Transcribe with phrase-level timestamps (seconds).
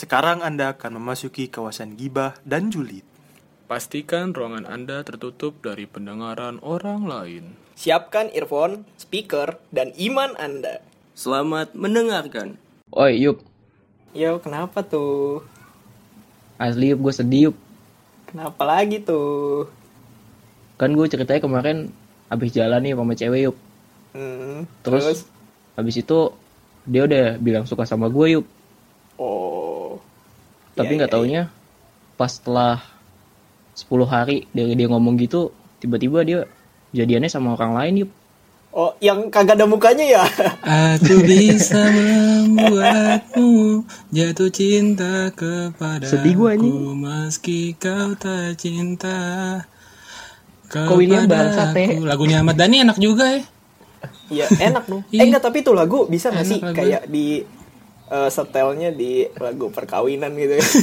[0.00, 3.04] Sekarang Anda akan memasuki kawasan gibah dan julid.
[3.68, 7.44] Pastikan ruangan Anda tertutup dari pendengaran orang lain.
[7.76, 10.80] Siapkan earphone, speaker, dan iman Anda.
[11.12, 12.56] Selamat mendengarkan.
[12.96, 13.44] Oi Yup,
[14.16, 15.44] Yo, kenapa tuh?
[16.56, 17.56] asli Yup gue sedih Yup.
[18.24, 19.68] Kenapa lagi tuh?
[20.80, 21.92] Kan gue ceritanya kemarin
[22.32, 23.56] habis jalan nih sama cewek Yup.
[24.16, 25.28] Hmm, Terus,
[25.76, 26.32] habis itu
[26.88, 28.48] dia udah bilang suka sama gue Yup.
[29.20, 29.59] oh.
[30.80, 31.42] Tapi Iya, nggak iya, taunya
[32.16, 32.80] pas setelah
[33.72, 36.40] 10 hari dari dia ngomong gitu, tiba-tiba dia
[36.90, 38.10] jadiannya sama orang lain Yup.
[38.70, 40.22] Oh, yang kagak ada mukanya ya?
[40.94, 46.94] Aku bisa membuatmu jatuh cinta kepada Sedih gua, anjing.
[46.94, 49.18] meski kau tak cinta.
[50.70, 51.74] Kok William bangsat.
[51.98, 53.42] Lagunya Ahmad Dhani enak juga ya.
[54.30, 55.02] Iya, enak dong.
[55.10, 56.78] Eh enggak, tapi tuh lagu bisa Enak sih lagu.
[56.78, 57.42] kayak di
[58.10, 60.66] eh, setelnya di lagu perkawinan gitu ya?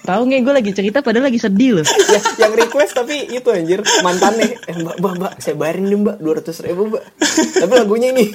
[0.00, 1.86] Tahu nggak gue lagi cerita padahal lagi sedih loh.
[1.86, 6.16] ya, yang request tapi itu anjir mantannya eh mbak mbak mbak saya bayarin nih mbak
[6.18, 7.04] dua ratus ribu mbak
[7.62, 8.26] tapi lagunya ini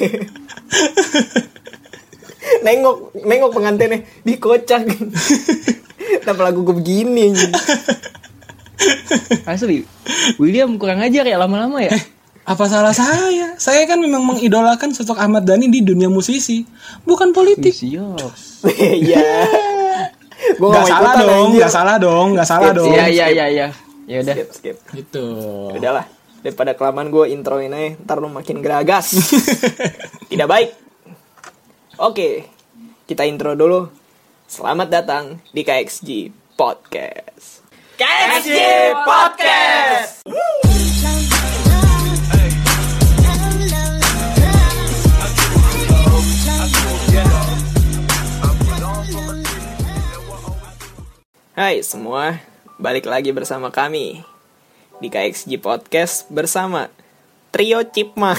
[2.66, 4.88] nengok nengok pengantinnya dikocak
[6.22, 7.33] kenapa lagu gue begini?
[9.45, 9.86] Asli,
[10.38, 11.95] William kurang ajar ya lama-lama ya.
[12.45, 13.57] Apa salah saya?
[13.57, 16.61] Saya kan memang mengidolakan sosok Ahmad Dhani di dunia musisi,
[17.03, 17.73] bukan politik.
[18.65, 19.45] Iya
[20.57, 22.89] gue Gak salah dong, gak salah dong, gak salah dong.
[22.89, 23.67] Iya iya iya iya.
[24.05, 24.33] Ya udah.
[24.37, 25.25] skip skip Gitu.
[25.73, 26.05] udahlah
[26.45, 29.17] daripada kelamaan gue introin aja ntar lu makin geragas
[30.30, 30.69] tidak baik
[31.97, 32.45] oke
[33.09, 33.89] kita intro dulu
[34.45, 37.65] selamat datang di KXG Podcast
[37.97, 38.57] KXG
[39.09, 40.21] Podcast
[51.56, 52.36] Hai semua,
[52.75, 54.20] balik lagi bersama kami
[55.00, 56.92] di KXG Podcast bersama
[57.52, 58.36] Trio Cipmang.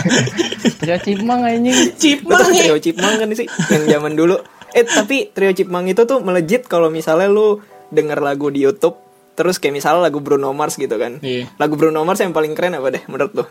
[0.80, 1.92] Trio Cipmang anjing.
[2.00, 2.56] Cipmang Betul.
[2.56, 4.40] Trio Cipmang kan sih yang zaman dulu.
[4.72, 7.60] Eh tapi Trio Cipmang itu tuh melejit kalau misalnya lu
[7.92, 8.96] denger lagu di YouTube
[9.36, 11.20] terus kayak misalnya lagu Bruno Mars gitu kan.
[11.20, 11.52] Iya.
[11.60, 13.44] Lagu Bruno Mars yang paling keren apa deh menurut lu?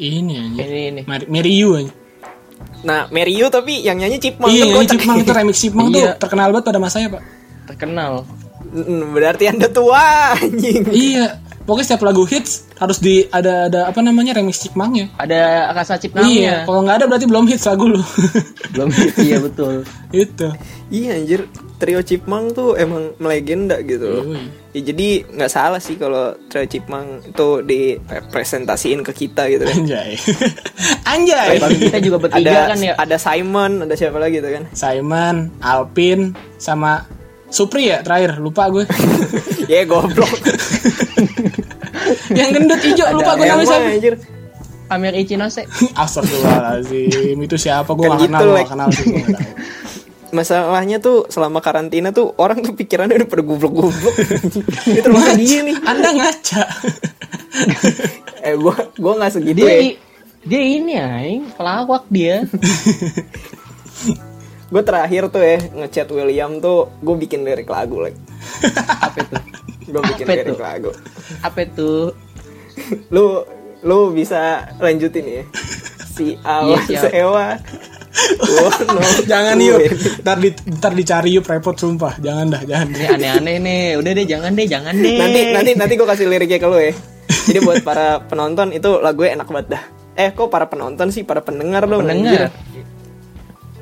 [0.00, 0.62] Ini aja.
[0.64, 1.02] Ini ini.
[1.04, 1.92] Mary, Mary You aja.
[2.88, 4.88] Nah, Mary You tapi yang nyanyi Cipmang Iya, kan.
[4.96, 6.16] Cipmang itu remix Cipmang tuh Iya.
[6.16, 7.43] terkenal banget pada masanya, Pak.
[7.64, 8.24] Terkenal.
[8.64, 10.88] Mm, Berarti Anda tua anjing.
[10.88, 15.12] Iya, pokoknya setiap lagu hits harus di ada ada apa namanya remix Cipmangnya.
[15.16, 16.54] Ada rasa Iya, Cipnangnya.
[16.64, 18.00] kalau nggak ada berarti belum hits lagu lu.
[18.72, 18.88] Belum
[19.20, 19.84] iya betul.
[20.14, 20.48] itu.
[20.88, 21.40] Iya anjir,
[21.76, 24.24] Trio Cipmang tuh emang melegenda gitu loh.
[24.72, 29.76] Ya, jadi nggak salah sih kalau Trio Cipmang itu dipresentasiin ke kita gitu kan.
[29.76, 30.10] Anjay.
[31.12, 31.60] Anjay.
[31.60, 32.94] Bagi kita juga bertiga ada kan ya.
[32.96, 34.64] ada Simon, ada siapa lagi tuh kan?
[34.72, 37.04] Simon, Alpin, sama
[37.54, 38.82] Supri ya terakhir, lupa gue.
[39.64, 40.28] Ya goblok.
[42.36, 43.88] yang gendut hijau, lupa gue namanya siapa.
[43.96, 44.14] anjir?
[44.92, 45.64] Amir Ichinose.
[46.02, 47.88] Astagfirullahaladzim, itu siapa?
[47.96, 49.48] Gue Kan gak gitu, kenal, gue gak kenal sih, gue tahu.
[50.36, 54.14] Masalahnya tuh selama karantina tuh orang tuh pikirannya udah pada goblok-goblok.
[54.90, 55.78] Itu rumah dia nih.
[55.78, 56.62] Anda ngaca.
[58.42, 59.94] Eh gua gua nggak segitu Dia ya.
[60.42, 62.42] dia ini aing pelawak dia.
[64.74, 68.18] Gue terakhir tuh ya ngechat William tuh gue bikin lirik lagu lagi.
[69.06, 69.34] Apa itu?
[69.86, 70.58] Gue bikin Apa lirik tuh?
[70.58, 70.90] lagu.
[71.46, 71.92] Apa itu?
[73.14, 73.46] Lu
[73.86, 75.42] lu bisa lanjutin ya.
[76.10, 77.02] Si Awa Iya, siap.
[77.06, 77.46] sewa.
[78.38, 79.78] Wono jangan yuk,
[80.22, 82.18] ntar, di, ntar dicari yuk repot sumpah.
[82.18, 82.88] Jangan dah, jangan.
[82.90, 83.82] Ini aneh-aneh nih.
[83.98, 85.18] Udah deh jangan deh, jangan deh.
[85.18, 86.90] Nanti nanti nanti gue kasih liriknya ke lu ya.
[87.46, 89.84] Jadi buat para penonton itu lagunya enak banget dah.
[90.14, 92.06] Eh kok para penonton sih para pendengar dong.
[92.06, 92.50] Pendengar.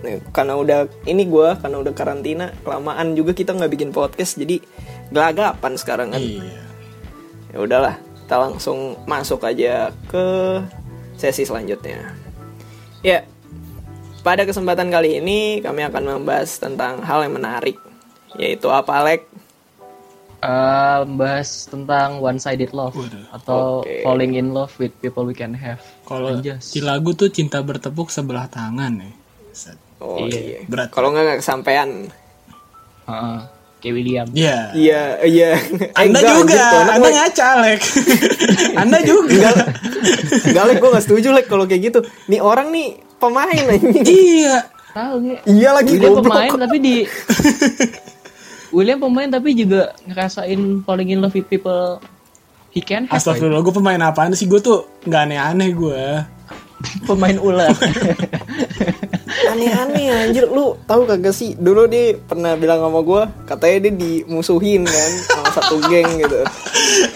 [0.03, 4.59] Nih, karena udah ini gua karena udah karantina kelamaan juga kita nggak bikin podcast jadi
[5.15, 6.19] gelagapan sekarang kan.
[6.19, 6.59] Iya.
[7.55, 7.95] Ya udahlah,
[8.27, 10.25] kita langsung masuk aja ke
[11.15, 12.19] sesi selanjutnya.
[13.07, 13.23] Ya,
[14.27, 17.79] pada kesempatan kali ini kami akan membahas tentang hal yang menarik,
[18.35, 19.23] yaitu apa, Lek?
[20.43, 23.31] Eh, membahas tentang one sided love Waduh.
[23.31, 24.03] atau Oke.
[24.03, 25.79] falling in love with people we can have.
[26.03, 29.13] Kalau di lagu tuh cinta bertepuk sebelah tangan ya.
[30.03, 30.59] Oh Iya, iya.
[30.67, 30.91] berat.
[30.91, 31.89] Kalau nggak nggak kesampaian.
[33.07, 33.39] Heeh.
[33.79, 34.27] kayak William.
[34.31, 34.59] Iya.
[34.75, 35.51] Iya, iya.
[35.99, 37.81] Eh, Anda enggak, juga, anak Anda ngaca, Lek.
[38.83, 39.27] Anda juga.
[39.35, 39.55] Enggak,
[40.47, 41.99] enggak, Lek, gue gak setuju, Lek, kalau kayak gitu.
[42.27, 42.89] Nih orang nih
[43.19, 44.07] pemain anjing.
[44.07, 44.67] iya.
[44.93, 45.41] Tahu nggak?
[45.49, 46.31] Iya lagi William goblok.
[46.31, 46.95] pemain tapi di
[48.77, 52.01] William pemain tapi juga ngerasain falling in love with people
[52.71, 53.19] he can have.
[53.19, 54.45] Astagfirullah, gue pemain apaan sih?
[54.47, 56.03] Gue tuh nggak aneh-aneh gue.
[57.07, 57.73] Pemain ular.
[59.53, 60.45] aneh-aneh anjir.
[60.49, 65.49] Lu tahu kagak sih dulu dia pernah bilang sama gue katanya dia dimusuhin kan sama
[65.53, 66.41] satu geng gitu.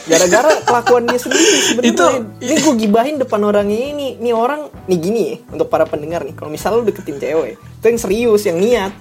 [0.06, 1.92] Gara-gara kelakuan dia sendiri sebenarnya.
[1.92, 4.18] Itu- ini gue gibahin depan orang ini.
[4.20, 6.34] Nih orang nih gini ya untuk para pendengar nih.
[6.34, 8.92] Kalau misalnya lu deketin cewek itu yang serius yang niat.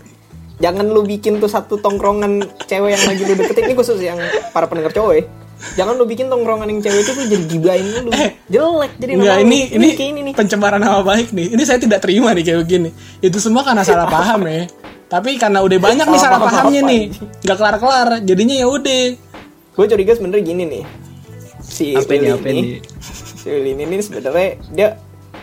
[0.55, 3.63] Jangan lu bikin tuh satu tongkrongan cewek yang lagi lu deketin.
[3.67, 4.19] Ini khusus yang
[4.55, 5.23] para pendengar cowok ya
[5.73, 8.11] jangan lu bikin tongkrongan yang cewek itu tuh jadi gibahin lu
[8.45, 9.45] jelek jadi Enggak, nama lu.
[9.45, 11.47] ini ini kayak ini nih pencemaran nama baik nih.
[11.51, 12.89] Ini saya tidak terima nih kayak begini.
[13.19, 14.67] Itu semua karena salah paham ya.
[15.05, 17.01] Tapi karena udah banyak nih salah Salah paham pahamnya nih.
[17.07, 17.41] anjing?
[17.41, 18.07] Nggak kelar-kelar.
[18.21, 19.03] Jadinya ya udah.
[19.71, 20.83] gue curiga sebenarnya gini nih
[21.59, 22.79] si Apa nih, apa ini
[23.35, 24.87] si Lili ini sebenarnya dia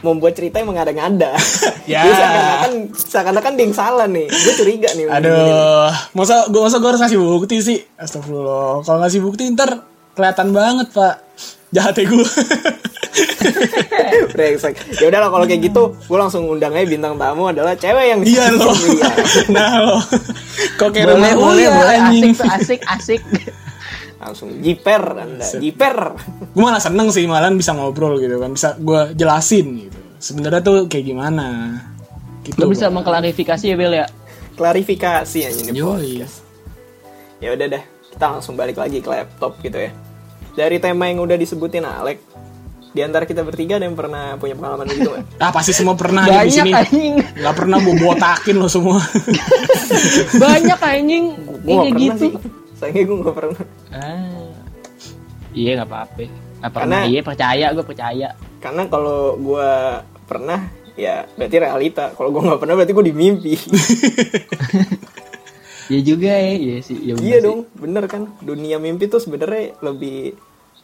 [0.00, 1.36] membuat cerita yang mengada-ngada
[1.84, 2.00] Ya.
[2.00, 6.88] Dia seakan-akan seakan-akan dia yang salah nih gue curiga nih Aduh, masa gua masa gua
[6.90, 7.78] harus ngasih bukti sih?
[7.94, 8.80] Astagfirullah.
[8.80, 9.82] Kalau ngasih bukti ntar
[10.14, 11.14] kelihatan banget, Pak.
[11.72, 12.28] Jahatnya gua.
[14.32, 18.06] brengsek ya udah lah kalau kayak gitu gue langsung undang aja bintang tamu adalah cewek
[18.08, 18.72] yang iya loh.
[18.72, 19.10] Iya.
[19.54, 20.00] nah lo.
[20.80, 21.96] Kok kayak boleh, boleh, Uya, boleh.
[22.00, 22.32] anjing.
[22.32, 23.22] Asik, tuh, asik, asik.
[24.22, 26.14] langsung jiper anda jiper
[26.54, 28.56] Gue malah seneng sih malah bisa ngobrol gitu kan.
[28.56, 29.98] Bisa gua jelasin gitu.
[30.16, 31.76] Sebenarnya tuh kayak gimana.
[32.46, 32.56] Gitu.
[32.56, 34.06] Lo bisa mengklarifikasi ya, Bel ya?
[34.52, 36.22] klarifikasi aja nih Yoi.
[37.42, 39.90] ya udah dah kita langsung balik lagi ke laptop gitu ya
[40.52, 42.20] dari tema yang udah disebutin Alek
[42.88, 45.24] di antara kita bertiga ada yang pernah punya pengalaman begitu nggak?
[45.40, 46.72] Ah pasti semua pernah nih di Banyak sini.
[46.74, 47.14] anjing.
[47.40, 49.00] Gak pernah gue botakin lo semua.
[50.44, 51.24] Banyak anjing.
[51.64, 52.20] Gue Kayak gak pernah gitu.
[52.20, 52.32] sih
[52.74, 53.56] sayangnya gue gak pernah
[53.90, 54.44] Ah.
[55.52, 56.20] Iya nggak apa-apa.
[56.60, 56.96] Nggak pernah.
[57.00, 58.28] Karena- Iya percaya, gue percaya.
[58.60, 59.68] karena kalau gue
[60.22, 60.60] pernah
[60.92, 63.52] ya berarti realita kalau gue nggak pernah berarti gue di mimpi
[65.92, 66.96] Iya juga ya, iya sih.
[66.96, 67.44] Ya iya sih.
[67.44, 70.32] dong bener kan dunia mimpi tuh sebenarnya lebih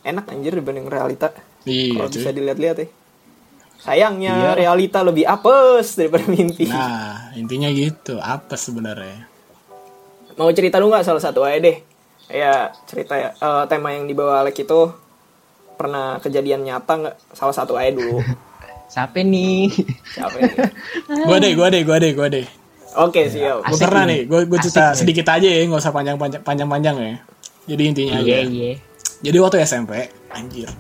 [0.05, 1.33] enak anjir dibanding realita
[1.65, 2.89] Iya, kalau bisa dilihat-lihat ya
[3.79, 8.21] sayangnya realita lebih apes daripada mimpi Nah, intinya gitu.
[8.21, 9.25] Apa sebenarnya?
[10.37, 11.83] mau cerita lu nggak salah satu aja deh
[12.31, 14.93] ya cerita ya eh, tema yang dibawa Alek itu
[15.75, 18.23] pernah kejadian nyata nggak salah satu aja dulu
[18.93, 19.69] Siapa nih?
[20.09, 20.57] siapa ini
[21.29, 22.47] Gue deh, gue deh, gue deh, gue deh.
[22.97, 24.25] Oke siap Gue pernah nih.
[24.25, 27.15] gue gue cerita sedikit aja ya, nggak usah panjang-panjang panjang-panjang ya.
[27.69, 28.25] Jadi intinya aja.
[28.25, 28.73] Iya, iya.
[29.19, 29.93] Jadi waktu SMP,
[30.31, 30.71] anjir.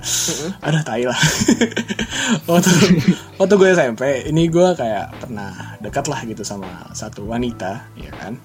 [0.62, 1.18] Aduh, tai lah.
[2.50, 2.70] waktu
[3.34, 8.38] waktu gue SMP, ini gue kayak pernah dekat lah gitu sama satu wanita, ya kan.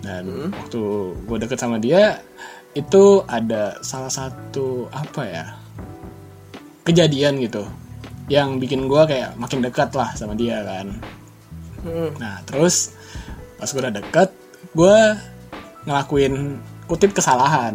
[0.00, 0.82] Dan waktu
[1.28, 2.24] gue deket sama dia,
[2.72, 5.44] itu ada salah satu apa ya
[6.88, 7.68] kejadian gitu
[8.32, 10.88] yang bikin gue kayak makin dekat lah sama dia kan.
[11.84, 12.10] Hmm.
[12.18, 12.94] Nah terus
[13.58, 14.30] pas gue udah deket,
[14.74, 14.98] gue
[15.86, 17.74] ngelakuin kutip kesalahan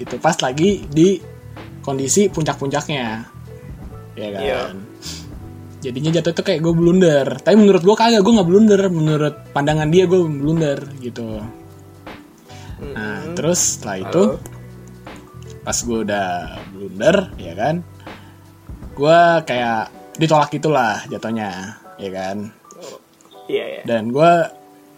[0.00, 1.20] gitu pas lagi di
[1.82, 3.26] kondisi puncak-puncaknya,
[4.16, 4.42] ya kan.
[4.42, 4.62] Iya.
[5.82, 7.26] Jadinya jatuh tuh kayak gue blunder.
[7.42, 8.82] Tapi menurut gue kagak, gue nggak blunder.
[8.86, 11.42] Menurut pandangan dia gue blunder gitu.
[12.82, 14.24] Nah terus setelah itu
[15.62, 16.30] pas gue udah
[16.74, 17.86] blunder, ya kan,
[18.98, 22.50] gue kayak ditolak gitulah jatuhnya, ya kan
[23.50, 23.82] iya iya.
[23.82, 24.32] Dan gue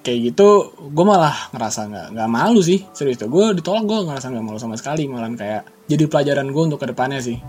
[0.04, 3.32] kayak gitu gue malah ngerasa nggak nggak malu sih serius tuh.
[3.32, 6.86] Gue ditolak gue ngerasa nggak malu sama sekali malah kayak jadi pelajaran gue untuk ke
[6.92, 7.40] depannya sih.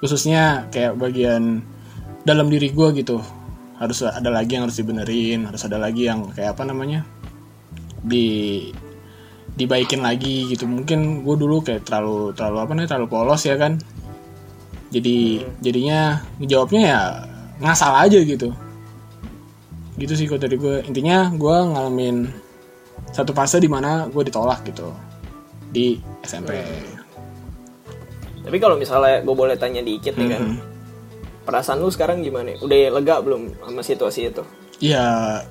[0.00, 1.60] Khususnya kayak bagian
[2.24, 3.20] dalam diri gue gitu.
[3.78, 7.06] Harus ada lagi yang harus dibenerin harus ada lagi yang kayak apa namanya
[8.02, 8.68] di
[9.54, 10.64] dibaikin lagi gitu.
[10.64, 13.76] Mungkin gue dulu kayak terlalu terlalu apa nih terlalu polos ya kan.
[14.88, 17.00] Jadi jadinya ngejawabnya ya
[17.60, 18.54] ngasal aja gitu
[19.98, 20.80] gitu sih kalau dari gue.
[20.86, 22.16] Intinya gue ngalamin
[23.10, 24.94] satu fase di mana gue ditolak gitu.
[25.68, 26.54] Di SMP
[28.38, 30.40] tapi kalau misalnya gue boleh tanya dikit nih kan.
[30.40, 30.56] Mhm.
[31.44, 32.56] perasaan lu sekarang gimana?
[32.60, 34.40] Udah lega belum sama situasi itu?
[34.80, 35.04] Ya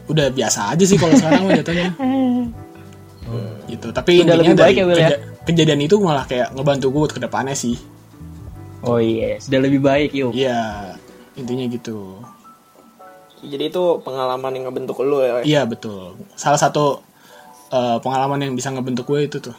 [0.06, 1.90] udah biasa aja sih kalau sekarang jatuhnya.
[3.68, 3.88] Gitu.
[3.92, 4.96] Tapi Udah intinya lebih baik dari ya, ya?
[4.96, 7.76] keja- kejadian itu malah kayak ngebantu gue buat ke depannya sih.
[8.82, 10.32] Oh iya, sudah lebih baik yuk.
[10.32, 10.94] iya.
[11.36, 12.18] Intinya gitu
[13.46, 15.42] jadi itu pengalaman yang ngebentuk lu ya?
[15.46, 16.18] Iya betul.
[16.34, 17.02] Salah satu
[17.70, 19.56] eh, pengalaman yang bisa ngebentuk gue itu tuh.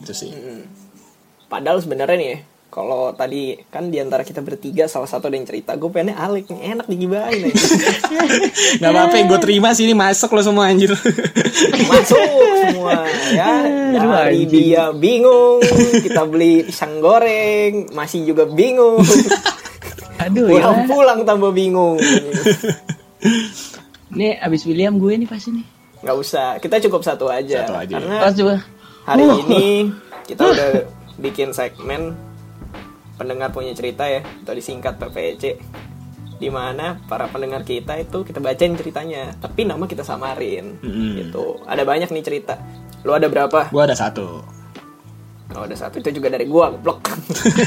[0.00, 0.32] Itu sih.
[1.48, 2.38] Padahal sebenarnya nih ya,
[2.74, 6.50] kalau tadi kan di antara kita bertiga salah satu ada yang cerita gue pengennya Alek
[6.50, 7.54] nih enak digibahin aja.
[8.82, 10.90] nggak apa-apa gue terima sih ini masuk lo semua anjir.
[11.94, 12.18] Masuk
[12.66, 13.62] semua ya.
[13.94, 15.62] Dari dia bingung
[16.02, 18.98] kita beli pisang goreng masih juga bingung.
[20.26, 20.66] Aduh ya.
[20.66, 22.02] pulang-pulang tambah bingung
[24.10, 25.64] Nih abis William gue nih pasti nih.
[26.00, 26.46] nggak usah.
[26.58, 27.92] Kita cukup satu aja, Satu aja.
[27.96, 28.54] karena Pas coba.
[29.04, 29.90] hari ini
[30.24, 30.68] kita udah
[31.16, 32.12] bikin segmen
[33.14, 34.20] pendengar punya cerita ya.
[34.20, 35.42] Atau disingkat PPC
[36.34, 39.32] di mana para pendengar kita itu kita bacain ceritanya.
[39.34, 40.78] Tapi nama kita samarin.
[40.78, 41.10] Mm-mm.
[41.18, 41.58] gitu.
[41.64, 42.54] Ada banyak nih cerita.
[43.00, 43.68] Lu ada berapa?
[43.68, 44.40] Gue ada satu.
[45.54, 47.14] oh ada satu itu juga dari gua blok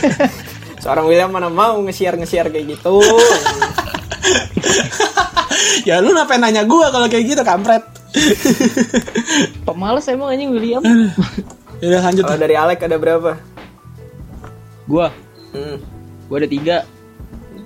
[0.84, 3.00] seorang William mana mau nge-share nge-share kayak gitu
[5.84, 7.84] ya lu ngapain nanya gue kalau kayak gitu kampret.
[9.62, 10.82] Pemalas emang anjing William.
[11.78, 12.26] Ya udah lanjut.
[12.26, 13.38] kalau dari Alek ada berapa
[14.86, 15.14] gua,
[15.54, 15.78] hmm,
[16.26, 16.78] gua ada tiga.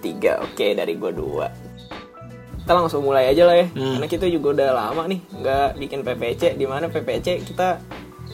[0.01, 1.47] tiga oke dari gua dua
[2.57, 3.95] kita langsung mulai aja lah ya Hmm.
[3.95, 7.79] karena kita juga udah lama nih nggak bikin PPC di mana PPC kita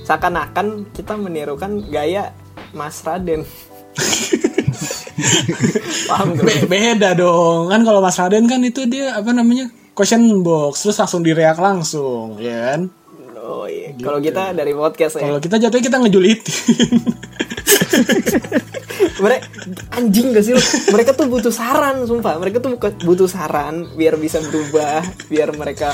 [0.02, 2.34] seakan-akan kita menirukan gaya
[2.72, 3.46] Mas Raden
[6.08, 6.38] paham?
[6.38, 10.98] Be- beda dong kan kalau Mas Raden kan itu dia apa namanya question box terus
[10.98, 12.82] langsung direak langsung ya kan
[13.40, 13.96] Oh iya.
[13.96, 15.24] Kalau kita dari podcast ya.
[15.24, 16.52] kalau kita jatuhnya kita ngejulitin
[19.18, 19.46] Mereka
[19.92, 20.62] anjing gak sih lu?
[20.92, 22.38] Mereka tuh butuh saran, sumpah.
[22.38, 25.90] Mereka tuh butuh saran biar bisa berubah, biar mereka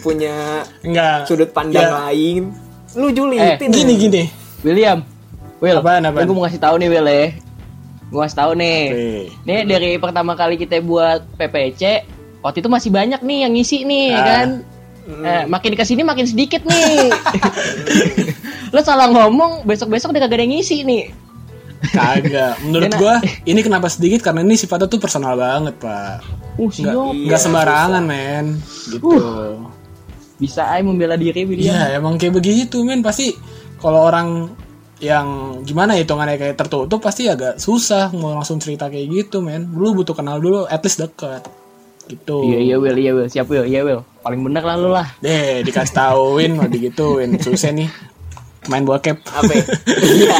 [0.00, 2.52] punya enggak sudut pandang Ya, lain.
[2.92, 3.68] Lu Eh, julitin.
[3.70, 4.22] gini gini
[4.60, 5.00] William.
[5.58, 6.22] Will, Apaan, apaan?
[6.22, 7.24] gue mau ngasih tahu nih Will ya.
[8.08, 8.80] Gue ngasih tahu nih.
[9.44, 12.08] Nih dari pertama kali kita buat PPC,
[12.40, 14.24] waktu itu masih banyak nih yang ngisi nih, Ah.
[14.24, 14.48] kan?
[15.08, 17.08] Eh, makin ke sini makin sedikit nih.
[18.74, 21.04] Lo salah ngomong, besok-besok udah kagak ada yang ngisi nih.
[21.78, 26.26] kagak menurut gua ini kenapa sedikit karena ini sifatnya tuh personal banget pak
[26.58, 26.90] Uh, nggak
[27.30, 28.58] nggak sembarangan men
[28.90, 29.14] gitu
[30.42, 31.70] Bisa aja membela diri William.
[31.70, 33.30] Iya emang kayak begitu men pasti
[33.78, 34.50] kalau orang
[34.98, 35.26] yang
[35.62, 39.94] gimana ya hitungannya kayak tertutup pasti agak susah mau langsung cerita kayak gitu men lu
[39.94, 41.46] butuh kenal dulu at least deket
[42.08, 44.00] gitu Iya iya Will, iya Will, siap Will, iya Will.
[44.24, 45.06] Paling bener lah lu lah.
[45.20, 47.86] deh dikasih tauin mau digituin susah nih
[48.68, 49.52] main bokep Apa?
[49.54, 49.64] ya?
[49.96, 50.36] Iya.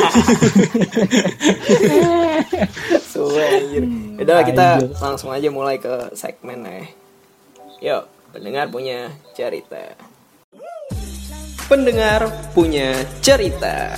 [3.09, 3.85] Suwe anjir.
[4.21, 4.67] Udah lah, kita
[5.00, 6.85] langsung aja mulai ke segmen ya.
[7.79, 8.03] Yuk,
[8.35, 9.97] pendengar punya cerita.
[11.69, 13.97] Pendengar punya cerita.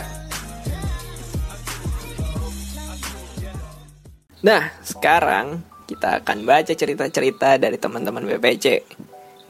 [4.41, 8.67] Nah, sekarang kita akan baca cerita-cerita dari teman-teman BPC.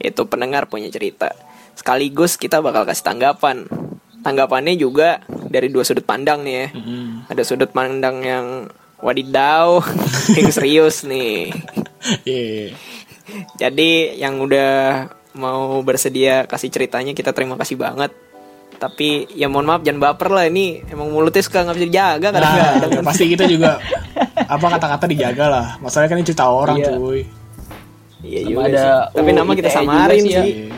[0.01, 1.31] Yaitu pendengar punya cerita.
[1.77, 3.69] Sekaligus kita bakal kasih tanggapan.
[4.21, 6.67] Tanggapannya juga dari dua sudut pandang nih ya.
[7.31, 8.45] Ada sudut pandang yang
[8.99, 9.81] wadidaw,
[10.37, 11.53] yang serius nih.
[12.25, 12.75] Iya.
[13.57, 15.07] Jadi yang udah
[15.37, 18.11] mau bersedia kasih ceritanya kita terima kasih banget.
[18.81, 22.33] Tapi ya mohon maaf jangan baper lah ini emang mulutnya suka nggak bisa dijaga nah,
[22.33, 22.89] kadang-kadang.
[22.97, 23.77] ya pasti kita juga
[24.51, 26.91] apa kata-kata dijaga lah masalahnya kan ini cerita orang Iya.
[26.99, 27.21] cuy
[28.21, 29.17] Iya juga ada sih.
[29.17, 30.43] Tapi nama kita samarin sih ya.
[30.45, 30.69] sih.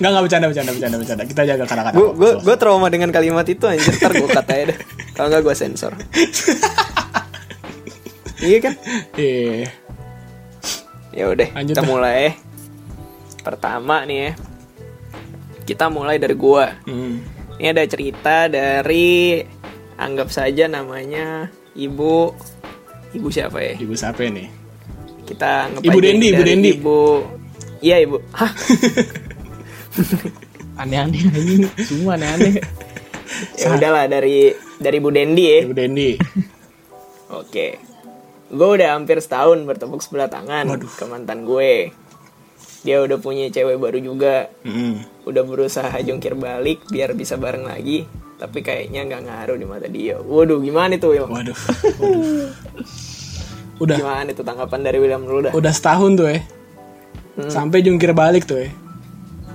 [0.00, 1.22] Nggak, nggak bercanda, bercanda, bercanda, bercanda.
[1.28, 1.92] Kita jaga kata-kata.
[1.92, 4.78] Gue gue gue trauma dengan kalimat itu anjir ntar gue katanya deh.
[5.12, 5.92] Kalau nggak gue sensor.
[8.48, 8.74] iya kan?
[9.14, 9.68] Iya.
[11.12, 11.84] Ya udah, kita dah.
[11.84, 12.32] mulai.
[13.44, 14.30] Pertama nih ya.
[15.64, 16.72] Kita mulai dari gua.
[16.88, 17.20] Hmm.
[17.60, 19.44] Ini ada cerita dari
[20.00, 22.34] anggap saja namanya Ibu
[23.14, 23.74] Ibu siapa ya?
[23.78, 24.48] Ibu siapa nih?
[25.24, 26.70] Kita anggap Ibu Dendi, Ibu Dendi.
[26.78, 27.00] Ibu
[27.84, 28.16] Iya, Ibu.
[28.32, 28.52] Hah?
[30.80, 32.58] Aneh-aneh anjing, semua aneh-aneh.
[33.60, 35.58] ya udahlah dari dari Ibu Dendi ya.
[35.68, 36.10] Ibu Dendi.
[37.30, 37.76] Oke.
[38.48, 41.92] Gue udah hampir setahun bertepuk sebelah tangan ke mantan gue.
[42.84, 44.48] Dia udah punya cewek baru juga.
[44.64, 45.04] Hmm.
[45.28, 48.08] Udah berusaha jungkir balik biar bisa bareng lagi.
[48.34, 50.18] Tapi kayaknya nggak ngaruh di mata dia.
[50.18, 51.26] Waduh, gimana itu Will?
[51.30, 51.54] Waduh.
[51.54, 52.50] Waduh.
[53.82, 55.52] Udah, Gimana itu tanggapan dari William dulu dah?
[55.52, 56.38] udah setahun tuh ya.
[57.50, 58.70] Sampai jungkir balik tuh ya.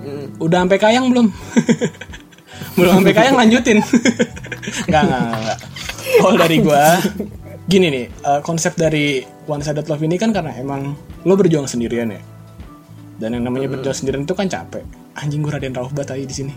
[0.04, 0.36] Hmm.
[0.44, 1.32] Udah sampai kayang belum?
[2.80, 3.80] belum sampai kayang lanjutin.
[4.88, 5.60] Enggak, enggak, enggak, enggak.
[6.20, 6.84] Kalau dari gua
[7.64, 10.92] gini nih, eh, konsep dari one sided love ini kan karena emang
[11.24, 12.20] lo berjuang sendirian ya.
[13.24, 14.84] Dan yang namanya berjuang sendirian itu kan capek.
[15.18, 16.54] Anjing gue Raden Rauf Batai di sini.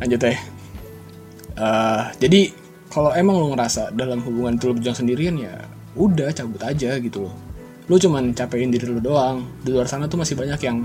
[0.00, 0.34] Lanjut ya.
[1.54, 2.40] Eh, jadi
[2.90, 5.54] kalau emang lo ngerasa dalam hubungan itu lo berjuang sendirian ya
[5.94, 7.34] udah cabut aja gitu loh.
[7.90, 9.46] Lo cuman capein diri lo doang.
[9.62, 10.82] Di luar sana tuh masih banyak yang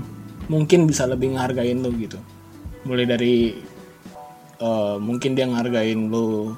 [0.50, 2.18] mungkin bisa lebih ngehargain lo gitu.
[2.86, 3.34] Mulai dari
[4.58, 6.54] eh, mungkin dia ngehargain lo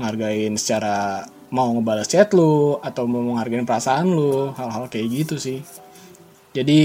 [0.00, 5.60] ngehargain secara mau ngebalas chat lu atau mau menghargain perasaan lu hal-hal kayak gitu sih
[6.52, 6.78] jadi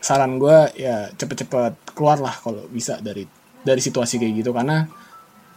[0.00, 3.24] saran gue ya cepet-cepet keluar lah kalau bisa dari
[3.60, 4.88] dari situasi kayak gitu karena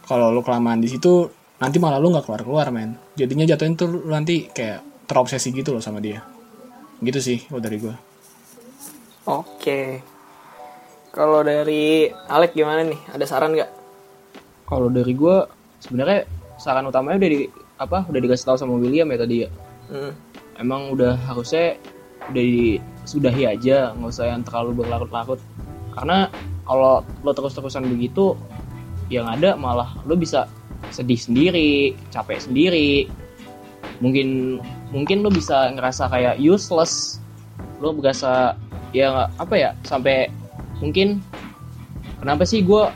[0.04, 1.28] kalau lu kelamaan di situ
[1.58, 5.72] nanti malah lu nggak keluar keluar men jadinya jatuhin tuh lu nanti kayak terobsesi gitu
[5.72, 6.20] loh sama dia
[7.00, 7.94] gitu sih kalau dari gue
[9.28, 10.00] Oke.
[11.12, 12.96] Kalau dari Alek gimana nih?
[13.12, 13.70] Ada saran nggak?
[14.64, 15.36] Kalau dari gue
[15.84, 16.24] sebenarnya
[16.56, 17.40] saran utamanya udah di
[17.76, 19.50] apa udah dikasih tahu sama William ya tadi ya
[19.88, 20.12] Hmm.
[20.60, 21.80] emang udah harusnya
[22.28, 25.40] udah disudahi aja nggak usah yang terlalu berlarut-larut.
[25.96, 26.28] Karena
[26.68, 28.36] kalau lo terus-terusan begitu
[29.08, 30.46] yang ada malah lo bisa
[30.92, 33.08] sedih sendiri capek sendiri.
[33.98, 34.60] Mungkin
[34.94, 37.18] mungkin lo bisa ngerasa kayak useless.
[37.80, 38.54] Lo berasa
[38.92, 40.28] ya apa ya sampai
[40.80, 41.20] mungkin
[42.20, 42.88] kenapa sih gue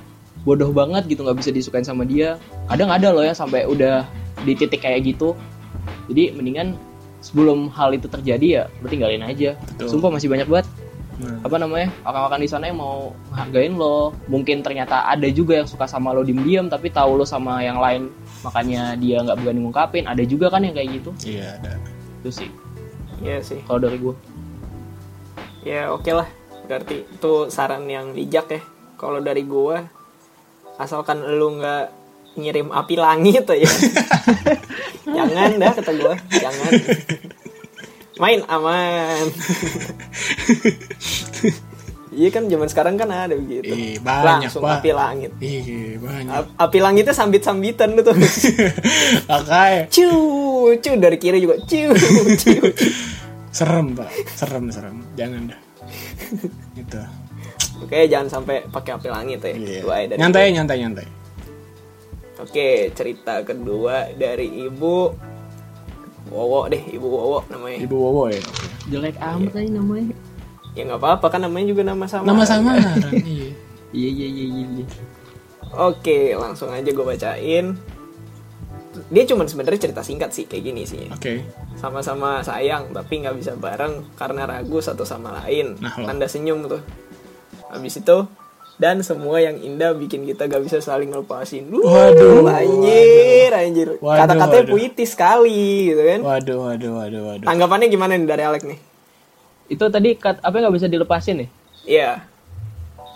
[0.42, 2.36] bodoh banget gitu nggak bisa disukain sama dia?
[2.70, 4.06] Kadang ada loh ya sampai udah
[4.44, 5.34] di titik kayak gitu.
[6.10, 6.76] Jadi mendingan
[7.22, 9.88] sebelum hal itu terjadi ya lo tinggalin aja Betul.
[9.88, 10.68] sumpah masih banyak banget
[11.12, 11.44] Hmm.
[11.44, 15.84] apa namanya orang-orang di sana yang mau menghargain lo mungkin ternyata ada juga yang suka
[15.84, 18.08] sama lo diem-diem tapi tahu lo sama yang lain
[18.40, 21.76] makanya dia nggak berani ngungkapin ada juga kan yang kayak gitu iya ada
[22.18, 22.50] itu sih
[23.20, 23.60] Iya sih.
[23.62, 24.16] kalau dari gue
[25.62, 26.26] Ya oke lah.
[26.66, 28.60] Berarti itu saran yang bijak ya.
[28.98, 29.86] Kalau dari gua
[30.74, 31.84] asalkan lu nggak
[32.34, 33.62] ngirim api langit aja.
[35.24, 36.72] jangan dah kata gua, jangan.
[38.14, 39.24] Main aman.
[42.12, 43.72] Iya kan zaman sekarang kan ada begitu.
[43.72, 44.84] Ih, banyak, Langsung Pak.
[44.84, 45.32] api langit.
[45.40, 46.28] Ih, banyak.
[46.28, 48.12] A- Api langitnya sambit-sambitan lu tuh.
[49.40, 49.88] Oke.
[49.88, 50.12] Ciu,
[50.76, 51.88] ciu dari kiri juga ciu.
[53.48, 54.12] Serem, Pak.
[54.28, 55.00] Serem, serem.
[55.16, 55.60] Jangan dah.
[56.76, 57.00] Gitu.
[57.80, 59.56] Oke, jangan sampai pakai api langit ya.
[59.56, 59.80] Iya.
[60.12, 61.06] Dari Nyantai, nyantai, nyantai.
[62.40, 64.94] Oke, cerita kedua dari Ibu
[66.32, 67.78] Wowo deh, Ibu Wowo namanya.
[67.84, 68.40] Ibu Wowo ya.
[68.40, 68.66] Oke.
[68.90, 70.10] jelek amat aja namanya
[70.72, 72.24] Ya nggak apa-apa kan namanya juga nama sama.
[72.24, 72.96] Nama samaran.
[73.12, 73.52] Iya.
[73.98, 74.86] iya iya iya iya iya.
[75.76, 77.76] Oke, langsung aja gue bacain.
[79.12, 81.12] Dia cuma sebenarnya cerita singkat sih kayak gini sih.
[81.12, 81.44] Oke.
[81.76, 85.76] Sama-sama sayang tapi nggak bisa bareng karena ragu satu sama lain.
[85.76, 85.92] Nah.
[86.08, 86.80] Tanda senyum tuh.
[87.68, 88.16] Habis itu
[88.76, 91.68] dan semua yang indah bikin kita gak bisa saling ngelepasin.
[91.68, 93.88] Wuh, Waduh, anjir, anjir.
[94.00, 94.72] Waduh, Kata-katanya waduh.
[94.72, 96.20] puitis sekali gitu kan.
[96.20, 97.46] Waduh, waduh, waduh, waduh.
[97.46, 98.78] Tanggapannya gimana nih dari Alek nih?
[99.70, 101.48] itu tadi kat, apa nggak bisa dilepasin ya
[101.82, 102.10] Iya.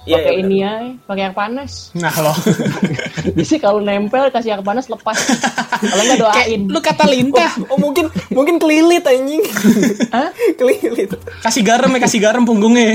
[0.07, 2.31] Iya, pakai iya, ini ya pakai air panas Nah, lo.
[3.39, 5.19] bisa kalau nempel kasih air panas lepas
[5.83, 7.51] kalau nggak doain Lu kata lintah.
[7.75, 9.43] Oh mungkin mungkin kelilit anjing.
[10.15, 10.31] Hah?
[10.61, 11.11] kelilit.
[11.43, 12.95] Kasih garam ya, kasih garam punggungnya.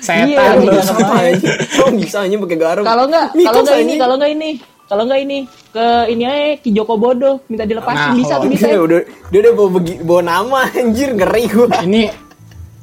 [0.00, 1.36] Setan Iya.
[1.84, 2.82] Oh bisa anjing pakai garam.
[2.88, 4.50] kalau nggak kalau nggak ini kalau nggak ini
[4.88, 8.50] kalau nggak ini ke ini aja Ki Joko Bodo minta Nah, dilepasin bisa kalau tuh
[8.56, 9.68] bisa Dia udah dia udah bawa,
[10.00, 11.66] bawa nama anjir ngeri gua.
[11.84, 12.02] Ini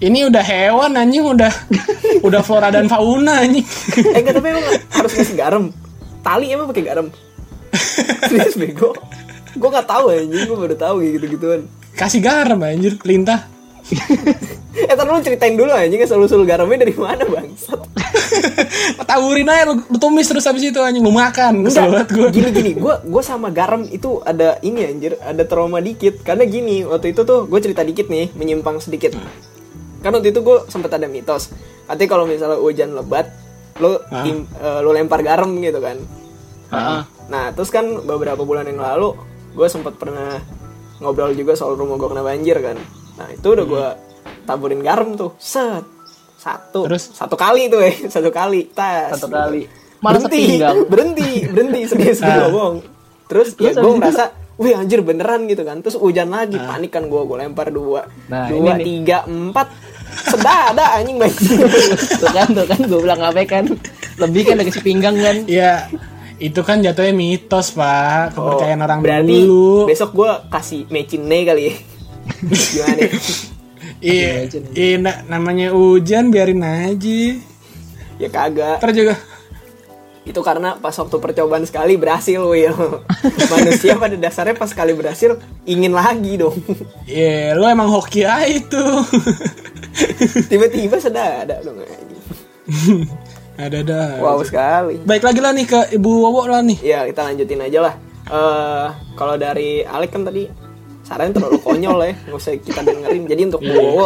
[0.03, 1.51] ini udah hewan anjing udah
[2.27, 3.63] udah flora dan fauna anjing.
[3.95, 5.63] eh enggak tapi emang harus ngasih garam.
[6.19, 7.07] Tali emang pakai garam.
[8.29, 8.91] Serius bego.
[9.55, 11.61] Gua nggak tahu anjing, gua baru tahu kayak gitu-gituan.
[11.95, 13.47] Kasih garam anjir lintah.
[14.75, 17.79] Eh, ntar lu ceritain dulu anjing usul-usul garamnya dari mana, Bangsat?
[19.07, 21.63] Taburin aja lu, lu tumis terus habis itu anjing lu makan.
[21.63, 22.27] Kesel banget gua.
[22.27, 26.83] gini gini gue gue sama garam itu ada ini anjir ada trauma dikit karena gini
[26.83, 29.15] waktu itu tuh gue cerita dikit nih menyimpang sedikit
[30.05, 31.49] kan waktu itu gue sempat ada mitos.
[31.89, 33.33] Katanya kalau misalnya hujan lebat
[33.81, 34.45] lo eh,
[34.85, 35.97] lo lempar garam gitu kan.
[36.65, 37.01] Heeh.
[37.25, 39.13] nah terus kan beberapa bulan yang lalu
[39.53, 40.41] gue sempat pernah
[40.97, 42.77] ngobrol juga soal rumah gue kena banjir kan.
[43.17, 43.85] Nah itu udah gue
[44.45, 45.81] taburin garam tuh set.
[46.35, 46.85] Satu.
[46.85, 47.09] Terus?
[47.17, 47.95] satu kali tuh eh.
[48.13, 49.17] Satu kali tas.
[49.17, 49.65] Satu kali.
[49.97, 52.75] Malah berhenti, setinggal berhenti, berhenti serius gue ngomong.
[53.25, 54.29] Terus ya gue merasa,
[54.61, 55.81] wih anjir beneran gitu kan.
[55.81, 58.85] Terus hujan lagi, panik kan gue, gue lempar dua, Nah, dua, ini nih.
[58.85, 59.67] tiga, empat,
[60.23, 61.67] sedada anjing banjir.
[62.15, 63.65] tuh kan tuh kan gue bilang apa kan
[64.15, 65.91] lebih kan dari si pinggang kan Ya
[66.35, 71.41] itu kan jatuhnya mitos pak kepercayaan orang Oh, berarti dulu besok gue kasih mecin nih
[71.45, 71.73] kali ya.
[72.43, 72.95] Gimana?
[72.97, 73.11] nih?
[74.01, 74.31] iya
[74.73, 77.39] iya na- namanya hujan biarin aja
[78.15, 78.79] ya kagak.
[78.79, 79.15] ntar juga
[80.25, 82.73] Itu karena pas waktu percobaan sekali berhasil, Will.
[83.45, 86.57] Manusia pada dasarnya pas sekali berhasil ingin lagi dong.
[87.05, 88.81] Iya, lu emang hoki aja itu.
[90.51, 92.21] Tiba-tiba sedada dong anjing.
[93.65, 94.07] ada dah.
[94.19, 94.99] Wow sekali.
[95.03, 96.77] Baik lagi lah nih ke Ibu Wowo lah nih.
[96.81, 97.93] Ya kita lanjutin aja lah.
[98.25, 100.49] Eh kalau dari Alek kan tadi
[101.05, 103.23] sarannya terlalu konyol ya, nggak usah kita dengerin.
[103.29, 104.05] Jadi untuk Bu Wowo,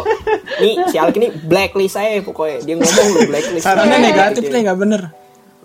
[0.60, 2.60] nih si Alek ini blacklist saya pokoknya.
[2.68, 3.64] Dia ngomong lu blacklist.
[3.64, 4.08] Sarannya saya.
[4.12, 4.54] negatif Gitu.
[4.54, 5.02] nih nggak bener.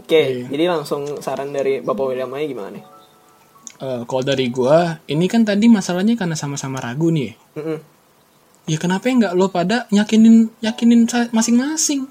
[0.05, 2.85] Oke, jadi langsung saran dari Bapak William aja gimana nih?
[3.81, 7.33] Eh, kalau dari gua, ini kan tadi masalahnya karena sama-sama ragu nih.
[7.57, 7.79] Mm-mm.
[8.65, 12.09] Ya kenapa nggak lo pada yakinin yakinin masing-masing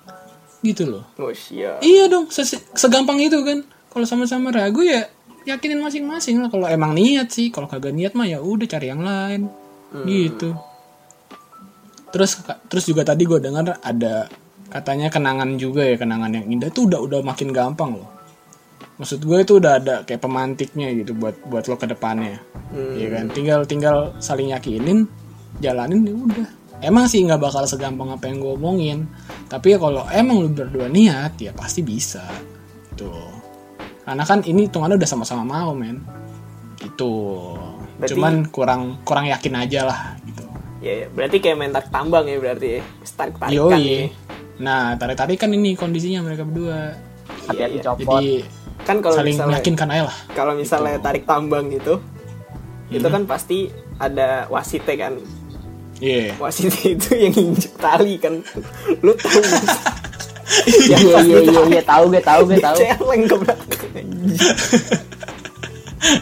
[0.61, 1.03] gitu loh.
[1.17, 1.81] Oh siap.
[1.81, 3.65] Iya dong, se- segampang itu kan.
[3.89, 5.09] Kalau sama-sama ragu ya
[5.43, 6.47] yakinin masing-masing lah.
[6.47, 9.49] Kalau emang niat sih, kalau kagak niat mah ya udah cari yang lain.
[10.05, 10.53] Gitu.
[12.09, 12.37] Terus
[12.69, 14.29] terus juga tadi gue dengar ada
[14.69, 18.09] katanya kenangan juga ya kenangan yang indah tuh udah udah makin gampang loh.
[18.93, 22.37] maksud gue itu udah ada kayak pemantiknya gitu buat buat lo ke depannya
[22.73, 25.09] Iya kan tinggal tinggal saling yakinin
[25.59, 26.47] jalanin ya udah
[26.81, 28.99] emang sih nggak bakal segampang apa yang gue omongin
[29.47, 32.23] tapi ya kalau emang lu berdua niat ya pasti bisa
[32.89, 33.11] gitu
[34.03, 36.01] karena kan ini hitungannya udah sama-sama mau men
[36.77, 37.53] gitu
[37.95, 40.43] Berarti- cuman kurang kurang yakin aja lah gitu
[40.79, 42.79] Ya, ya, berarti kayak main tarik tambang ya berarti ya.
[43.15, 43.87] Tarik tarikan Yoi.
[43.87, 44.03] ya.
[44.59, 46.91] Nah, tarik-tarikan ini kondisinya mereka berdua.
[47.47, 47.83] hati-hati iya.
[47.85, 48.43] copot Jadi
[48.83, 50.17] Kan kalau saling misalnya meyakinkan aja lah.
[50.35, 52.03] kalau misalnya tarik tambang gitu,
[52.89, 53.15] itu Hmm.
[53.15, 55.13] kan pasti ada wasitnya kan.
[56.03, 56.35] Iya.
[56.35, 58.43] Wasitnya itu yang injek tali kan.
[58.99, 59.39] Lu tahu
[60.83, 64.07] iya iya iya iya iya tahu gue tahu gue tahu celeng ke belakang.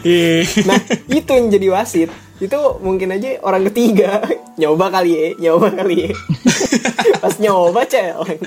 [0.06, 0.46] Iya.
[0.62, 0.78] Nah,
[1.10, 2.10] itu yang jadi wasit.
[2.38, 4.22] Itu mungkin aja orang ketiga
[4.54, 6.10] nyoba kali ya, nyoba kali ya.
[7.22, 8.38] Pas nyoba celeng.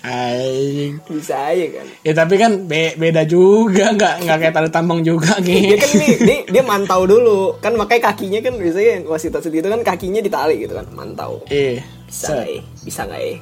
[0.00, 0.92] Anjing.
[1.06, 1.86] Bisa aja kan.
[2.00, 5.76] Ya tapi kan be- beda juga, nggak nggak kayak tali tambang juga Dia nih.
[5.76, 7.58] kan nih, dia, dia mantau dulu.
[7.58, 11.42] Kan makanya kakinya kan biasanya yang wasit-wasit itu kan kakinya ditali gitu kan, mantau.
[11.46, 11.82] Iya.
[12.06, 12.60] Bisa nggak ya?
[12.80, 13.34] Bisa nggak ya?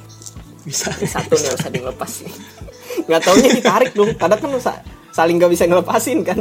[0.59, 0.87] Bisa.
[0.91, 2.33] Ini satu nih usah dilepas nih.
[3.05, 4.11] Nggak taunya ditarik dong.
[4.13, 6.39] Kadang kan sa- saling nggak bisa ngelepasin kan.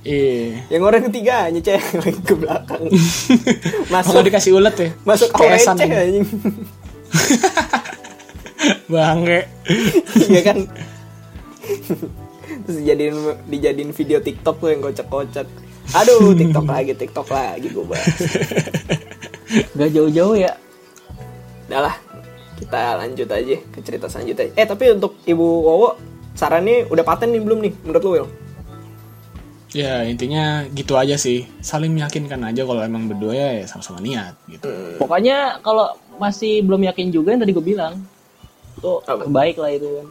[0.00, 0.62] Iya.
[0.70, 1.82] Yang orang ketiga hanya celeng
[2.28, 2.82] ke belakang.
[3.90, 4.88] Kalau Masuk dikasih ulet ya.
[5.02, 6.24] masuk awal anjing.
[8.88, 9.46] Bangke.
[10.28, 10.58] Iya kan?
[12.64, 13.16] Terus dijadiin
[13.48, 15.46] dijadiin video TikTok tuh yang kocak-kocak.
[15.96, 18.16] Aduh, TikTok lagi, TikTok lagi gue bahas.
[19.72, 20.52] gak jauh-jauh ya
[21.68, 21.96] Udah lah,
[22.60, 24.52] kita lanjut aja ke cerita selanjutnya.
[24.56, 25.96] Eh, tapi untuk Ibu Wowo,
[26.32, 28.28] sarannya udah paten nih belum nih menurut lo, Will?
[29.76, 31.44] Ya intinya gitu aja sih.
[31.60, 34.68] Saling meyakinkan aja kalau emang berdua ya, ya sama-sama niat gitu.
[34.96, 38.00] pokoknya kalau masih belum yakin juga yang tadi gue bilang
[38.78, 40.06] tuh baik lah itu kan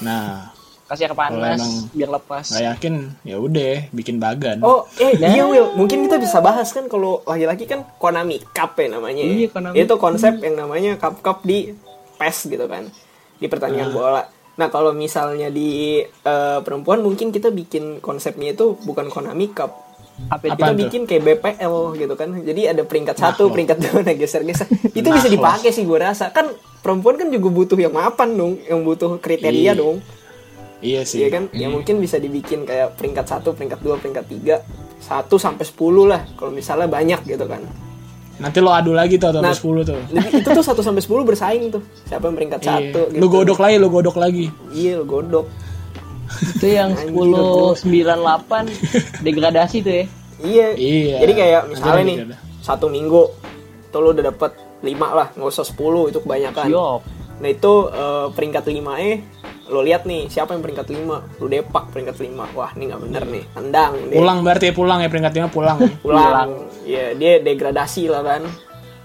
[0.00, 0.50] Nah,
[0.84, 4.58] kasih air panas emang biar lepas nggak yakin ya udah bikin bagan.
[4.60, 5.28] Oh, eh Nah.
[5.28, 9.20] iya Will, mungkin kita bisa bahas kan kalau laki-laki kan Konami Cup ya namanya.
[9.20, 9.32] ya.
[9.36, 9.74] Iya, Konami.
[9.78, 11.70] Itu konsep yang namanya cup-cup di
[12.14, 12.88] PES gitu kan.
[13.34, 14.24] Di pertandingan bola.
[14.52, 19.76] Nah, kalau misalnya di eh, perempuan mungkin kita bikin konsepnya itu bukan Konami Cup.
[20.24, 20.76] apa itu Kita tuh?
[20.78, 22.28] bikin kayak BPL gitu kan.
[22.38, 23.50] Jadi ada peringkat satu, loh.
[23.50, 24.68] peringkat dua, nah geser-geser.
[24.92, 25.34] Itu Nah bisa loh.
[25.34, 26.28] dipakai sih gue rasa.
[26.30, 29.72] Kan perempuan kan juga butuh yang mapan dong, yang butuh kriteria Iya.
[29.74, 30.02] dong.
[30.82, 31.22] Iya sih.
[31.22, 31.42] Iya kan?
[31.54, 34.54] Ya mungkin bisa dibikin kayak peringkat 1, peringkat 2, peringkat 3
[34.98, 37.62] 1 sampai 10 lah kalau misalnya banyak gitu kan.
[38.36, 39.98] Nanti lo adu lagi tuh sampai Nah, 10 tuh.
[40.34, 41.82] Itu tuh 1 sampai 10 bersaing tuh.
[42.02, 42.78] Siapa yang peringkat 1 Iya.
[42.90, 43.00] gitu.
[43.14, 44.46] Lu godok lagi, lu godok lagi.
[44.74, 45.46] Iya, lu godok.
[46.32, 50.04] itu yang Anjir, 10 98 degradasi tuh ya
[50.42, 50.68] Iya.
[50.74, 51.16] Iya.
[51.22, 52.16] Jadi kayak misalnya nih
[52.58, 53.22] satu minggu
[53.92, 54.50] tuh lu udah dapet
[54.82, 56.66] 5 lah, nggak usah 10 itu kebanyakan.
[56.68, 57.00] Siap.
[57.42, 59.16] Nah itu eh, peringkat 5 eh
[59.72, 63.24] lo lihat nih siapa yang peringkat 5 lu depak peringkat 5 wah ini nggak bener
[63.24, 64.18] nih tendang deh.
[64.20, 65.78] Pulang berarti ya pulang ya peringkat 5 pulang.
[66.04, 66.50] pulang
[66.84, 68.42] ya dia degradasi lah kan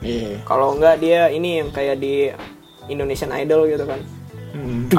[0.02, 0.46] Iya.
[0.46, 2.30] Kalau enggak dia ini yang kayak di
[2.86, 4.00] Indonesian Idol gitu kan.
[4.54, 4.86] Hmm.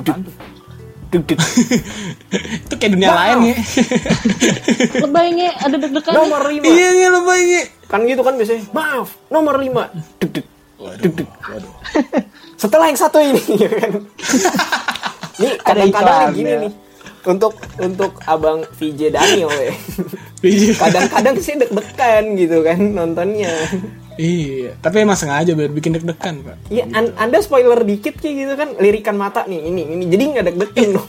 [2.68, 3.56] Itu kayak dunia lain ya.
[5.00, 6.68] lebaynya ada deg-degan nomor 5.
[6.68, 7.88] Iya, iya lo banyak.
[7.88, 8.68] Kan gitu kan biasanya.
[8.76, 10.20] Maaf, nomor 5.
[10.78, 11.28] Duk, duk.
[11.44, 11.72] Waduh, waduh.
[12.62, 13.92] Setelah yang satu ini ya kan.
[15.40, 16.72] nih Ada kadang-kadang gini nih.
[17.20, 19.74] Untuk untuk Abang VJ Daniel ya.
[20.40, 20.72] Iya.
[20.76, 23.52] Kadang-kadang sih deg-degan gitu kan nontonnya.
[24.14, 26.56] Iya, tapi emang sengaja biar bikin deg-degan, Pak.
[26.68, 30.04] Iya, an- Anda spoiler dikit kayak gitu kan, lirikan mata nih ini ini.
[30.06, 31.06] Jadi nggak deg-degan dong.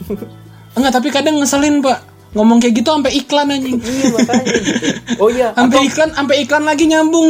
[0.72, 1.98] Enggak, tapi kadang ngeselin, Pak.
[2.30, 3.78] Ngomong kayak gitu sampai iklan anjing.
[3.80, 4.70] iya makanya gitu.
[5.18, 7.28] Oh iya, Sampai atau- iklan, sampai iklan lagi nyambung.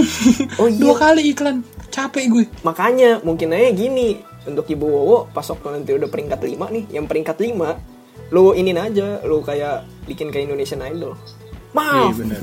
[0.58, 0.76] Oh, iya.
[0.76, 1.56] Dua kali iklan.
[1.90, 2.44] Capek gue.
[2.62, 7.04] makanya mungkin aja gini untuk ibu Wowo pas waktu nanti udah peringkat 5 nih yang
[7.04, 12.40] peringkat 5 lu ini aja lu kayak bikin kayak Indonesian Idol Iya, maaf benar.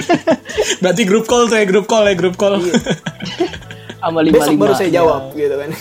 [0.80, 2.56] Berarti grup call tuh ya, grup call ya, grup call.
[4.00, 5.70] sama lima besok lima baru saya jawab gitu kan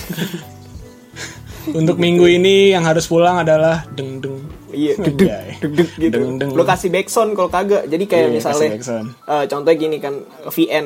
[1.70, 4.40] Untuk minggu ini yang harus pulang adalah deng deng.
[4.70, 5.60] iya Anjay.
[5.60, 6.50] deg deg gitu Deng, deng.
[6.50, 9.08] lu kasih backsound kalau kagak jadi kayak Iya, misalnya backsound.
[9.26, 10.14] eh, contohnya gini kan
[10.46, 10.86] VN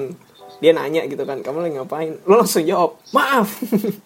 [0.62, 2.13] dia nanya gitu kan kamu lagi ngapain?
[2.24, 3.50] Lu langsung jawab maaf.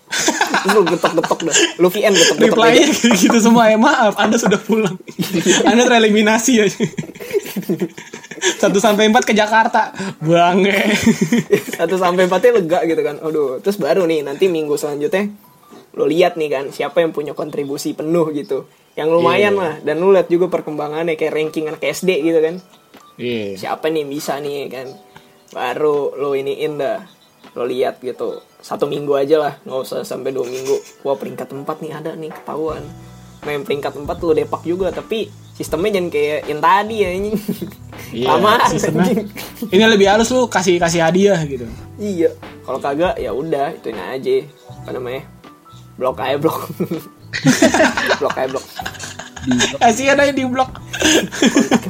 [0.71, 1.55] Lu getok-getok dah.
[1.77, 2.73] Lu VN getok-getok Reply
[3.27, 4.95] gitu semua ya maaf Anda sudah pulang.
[5.69, 6.65] Anda tereliminasi ya.
[8.55, 9.91] Satu sampai empat ke Jakarta.
[10.23, 10.95] Bange.
[11.75, 13.19] Satu sampai empatnya lega gitu kan.
[13.19, 15.31] Aduh terus baru nih nanti minggu selanjutnya
[15.95, 18.63] lo lihat nih kan siapa yang punya kontribusi penuh gitu.
[18.95, 19.59] Yang lumayan Iya.
[19.59, 19.73] lah.
[19.83, 22.55] Dan lo lihat juga perkembangannya kayak ranking anak SD gitu kan.
[23.19, 23.59] Iya.
[23.59, 24.87] Siapa nih bisa nih kan
[25.53, 27.03] baru lo iniin dah.
[27.53, 28.41] Lo lihat gitu.
[28.61, 29.53] Satu minggu aja lah.
[29.65, 31.03] Nggak usah sampai dua minggu.
[31.05, 32.81] Wah peringkat empat nih ada nih ketahuan.
[33.45, 37.29] Main peringkat 4 lu depak juga tapi sistemnya jangan kayak yang tadi ya ini
[38.09, 39.21] Iya, lama sistemnya.
[39.69, 41.69] Ini lebih halus lu kasih kasih hadiah gitu.
[42.01, 42.33] iya.
[42.65, 44.49] Kalau kagak ya udah ituin aja.
[44.81, 45.29] Apa namanya?
[45.93, 46.57] Blok aja blok.
[48.19, 48.65] Blok aja blok
[49.77, 50.71] Kasihan aja di blok.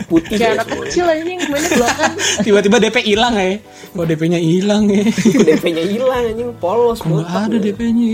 [0.05, 3.57] putih kayak ya anak kecil aja yang mainnya blokan Tiba-tiba DP hilang ya.
[3.95, 5.07] Oh DP-nya hilang ya.
[5.39, 7.61] DP-nya hilang anjing polos Kok nggak botak ada ya.
[7.63, 8.13] DP-nya.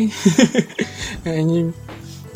[1.31, 1.67] Anjing.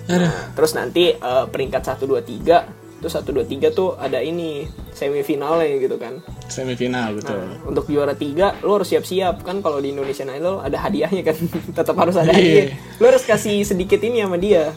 [0.06, 0.22] Aduh.
[0.24, 4.66] Nah, terus nanti eh, peringkat 1 2 3 terus 1 2 3 tuh ada ini
[4.92, 6.20] semifinalnya gitu kan.
[6.46, 7.38] Semifinal betul.
[7.38, 11.38] Nah, untuk juara 3 lo harus siap-siap kan kalau di Indonesian Idol ada hadiahnya kan.
[11.78, 12.36] Tetap harus ada Iya.
[12.36, 12.66] hadiah.
[12.98, 14.74] Lo harus kasih sedikit ini sama dia.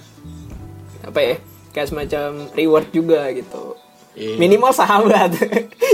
[1.00, 1.34] Apa ya?
[1.72, 3.76] Kayak semacam reward juga gitu.
[4.18, 4.34] Iya.
[4.36, 5.30] Minimal sahabat.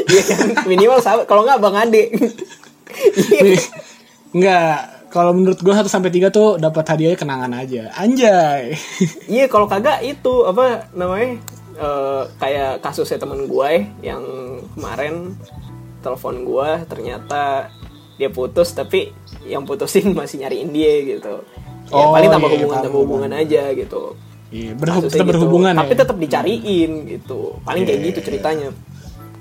[0.05, 0.47] Iya kan?
[0.69, 1.25] Minimal sahabat.
[1.25, 2.13] Kalau nggak Bang Ade.
[3.17, 3.61] Iya.
[4.35, 4.79] Enggak,
[5.15, 7.95] kalau menurut gua 1 sampai 3 tuh dapat hadiahnya kenangan aja.
[7.95, 8.75] Anjay.
[9.35, 11.39] Iya kalau kagak itu apa namanya
[11.79, 13.71] eh, kayak kasusnya temen gue
[14.03, 14.23] yang
[14.75, 15.39] kemarin
[16.05, 17.73] telepon gue ternyata
[18.15, 19.11] dia putus tapi
[19.47, 21.35] yang putusin masih nyariin dia gitu.
[21.89, 24.03] Ya Oh, paling tambah iya, hubungan paham, tambah hubungan aja gitu.
[24.55, 25.31] Iya, berhub- tetap gitu.
[25.35, 25.99] berhubungan Tapi ya.
[25.99, 27.59] tetap dicariin gitu.
[27.61, 28.69] Paling kayak Iya, gitu iya, ceritanya.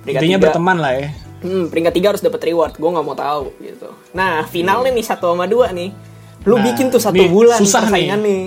[0.02, 1.08] Peringkat Intinya tiga- berteman lah ya.
[1.40, 2.74] Hmm, peringkat tiga harus dapat reward.
[2.74, 3.90] Gue nggak mau tahu gitu.
[4.12, 5.94] Nah finalnya nih satu sama dua nih.
[6.44, 8.10] Lu Nah, bikin tuh satu nih, bulan susah nih.
[8.18, 8.44] nih.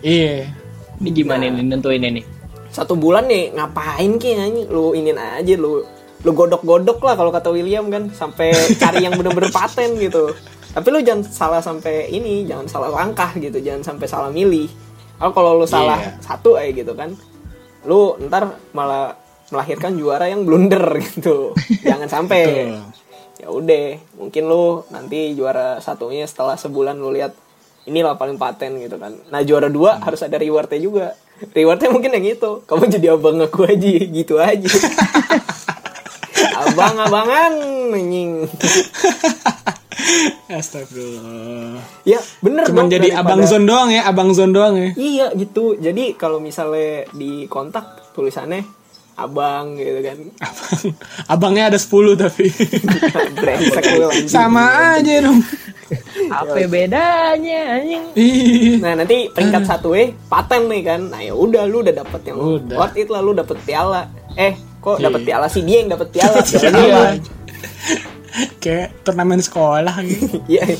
[0.00, 0.50] Iya.
[0.94, 1.50] ini gimana Nah.
[1.52, 2.22] nih nentuin ini
[2.68, 5.82] satu bulan nih ngapain ki anjing lu inin aja lu
[6.20, 10.30] lu godok-godok lah kalau kata William kan sampai cari yang bener-bener paten gitu
[10.70, 14.70] tapi lu jangan salah sampai ini jangan salah langkah gitu jangan sampai salah milih
[15.22, 16.18] kalau kalau lu salah Iya.
[16.18, 17.14] satu aja gitu kan.
[17.86, 19.14] Lu ntar malah
[19.54, 21.54] melahirkan juara yang blunder gitu.
[21.86, 22.74] Jangan sampai.
[23.38, 27.38] Ya udah mungkin lu nanti juara satunya setelah sebulan lu lihat
[27.86, 29.14] inilah paling paten gitu kan.
[29.30, 31.06] Nah juara dua harus ada rewardnya juga.
[31.54, 32.50] Rewardnya mungkin yang itu.
[32.66, 34.66] Kamu jadi abang aku aja gitu aja.
[36.62, 37.54] Abang abangan
[37.90, 38.46] anjing
[40.52, 41.80] Astagfirullah.
[42.02, 44.90] ya bener Cuman dong, jadi daripada- abang zon doang ya, abang zon doang ya.
[44.94, 48.62] iya gitu jadi kalau misalnya di kontak tulisannya
[49.12, 50.80] abang gitu kan Abang,
[51.52, 52.48] abangnya ada 10 tapi.
[54.26, 54.64] Sama
[54.96, 55.40] aja dong.
[56.24, 58.80] apa bedanya anjing Iya.
[58.80, 61.00] Nah nanti peringkat satu eh paten nih kan.
[61.06, 62.76] Nah ya udah lu udah dapet yang Udah.
[62.78, 64.08] worth it lah lu dapet piala.
[64.32, 65.04] Eh kok Iya.
[65.06, 66.40] dapet piala sih dia yang dapet piala.
[66.40, 66.64] Iya.
[66.72, 67.02] apa?
[68.58, 70.40] Kayak turnamen sekolah gitu.
[70.52, 70.76] Iya.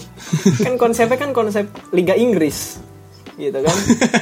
[0.64, 2.80] kan konsepnya kan konsep Liga Inggris.
[3.36, 3.76] Gitu kan.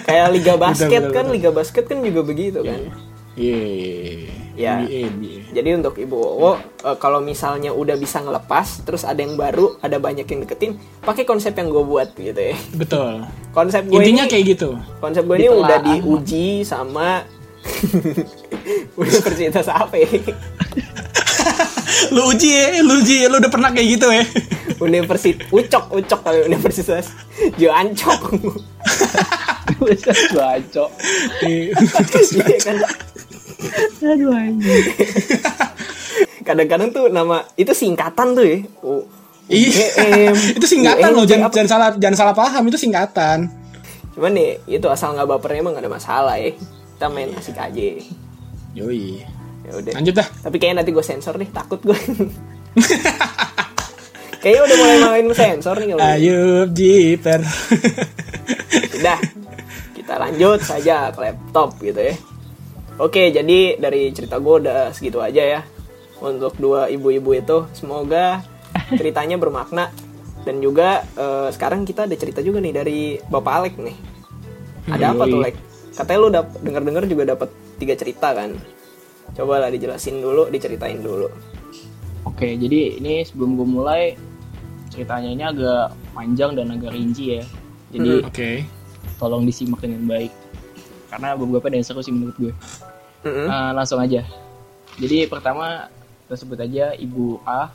[0.07, 1.35] Kayak Liga basket betul, kan, betul.
[1.39, 2.81] Liga basket kan juga begitu kan.
[3.39, 3.63] Iya.
[4.61, 4.77] Ya.
[4.85, 5.39] NBA, NBA.
[5.57, 9.97] Jadi untuk Ibu Wowo eh, kalau misalnya udah bisa ngelepas terus ada yang baru, ada
[9.97, 12.57] banyak yang deketin, pakai konsep yang gue buat gitu ya.
[12.77, 13.25] Betul.
[13.57, 14.77] Konsep gue Intinya ini kayak gitu.
[15.01, 17.25] konsep gue ini udah diuji sama
[19.01, 20.11] universitas apa ya?
[22.15, 24.25] Lu uji ya, lu uji, lu udah pernah kayak gitu ya.
[24.81, 27.13] Universitas Ucok, Ucok kali Universitas
[27.57, 28.21] Joancok.
[30.33, 30.85] baco
[31.43, 31.73] Iya.
[31.77, 32.77] Iya kan.
[34.11, 34.85] aduh anjing
[36.41, 38.59] Kadang-kadang tuh nama itu singkatan tuh ya.
[38.81, 39.07] U-
[39.51, 39.83] Iya.
[39.99, 43.51] UGM, itu singkatan loh, UNJ, jangan, jangan salah jangan salah paham itu singkatan.
[44.15, 46.55] Cuman nih itu asal nggak bapernya emang gak ada masalah ya.
[46.55, 47.83] Kita main asik aja.
[48.79, 49.27] Yoi.
[49.71, 49.93] Ya udah.
[50.03, 50.27] Lanjut dah.
[50.27, 51.95] Tapi kayaknya nanti gue sensor nih, takut gue.
[54.43, 56.03] kayaknya udah mulai main sensor nih kalau.
[56.03, 57.41] Ayub Jiper.
[58.99, 59.19] Udah,
[59.97, 62.15] kita lanjut saja ke laptop gitu ya.
[62.99, 65.61] Oke, jadi dari cerita gue udah segitu aja ya.
[66.19, 68.43] Untuk dua ibu-ibu itu, semoga
[68.91, 69.95] ceritanya bermakna.
[70.43, 73.97] Dan juga eh, sekarang kita ada cerita juga nih dari Bapak Alek nih.
[74.91, 75.57] Ada apa tuh, Lek?
[75.95, 78.59] Katanya lu dap denger-denger juga dapat tiga cerita kan?
[79.35, 81.31] Coba lah dijelasin dulu, diceritain dulu.
[82.21, 84.13] oke jadi ini sebelum gue mulai
[84.93, 87.43] ceritanya ini agak panjang dan agak rinci ya.
[87.95, 88.51] Jadi Oke.
[89.17, 90.35] tolong disimak dengan baik.
[91.11, 92.53] Karena beberapa ada yang seru sih menurut gue.
[93.25, 93.47] Mm-mm.
[93.47, 94.27] Eh, langsung aja.
[94.99, 95.89] Jadi pertama
[96.27, 97.71] kita sebut aja ibu A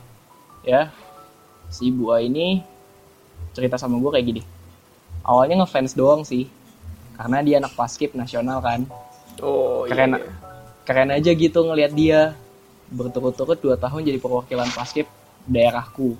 [0.62, 0.92] ya.
[1.72, 2.62] Si ibu A ini
[3.56, 4.42] cerita sama gue kayak gini.
[5.26, 6.46] Awalnya ngefans doang sih.
[7.16, 8.84] Karena dia anak paskib nasional kan.
[9.40, 10.20] Oh, keren.
[10.20, 10.45] iya.
[10.86, 12.20] Keren aja gitu ngelihat dia.
[12.86, 15.10] Berturut-turut dua tahun jadi perwakilan paskib
[15.50, 16.14] daerahku.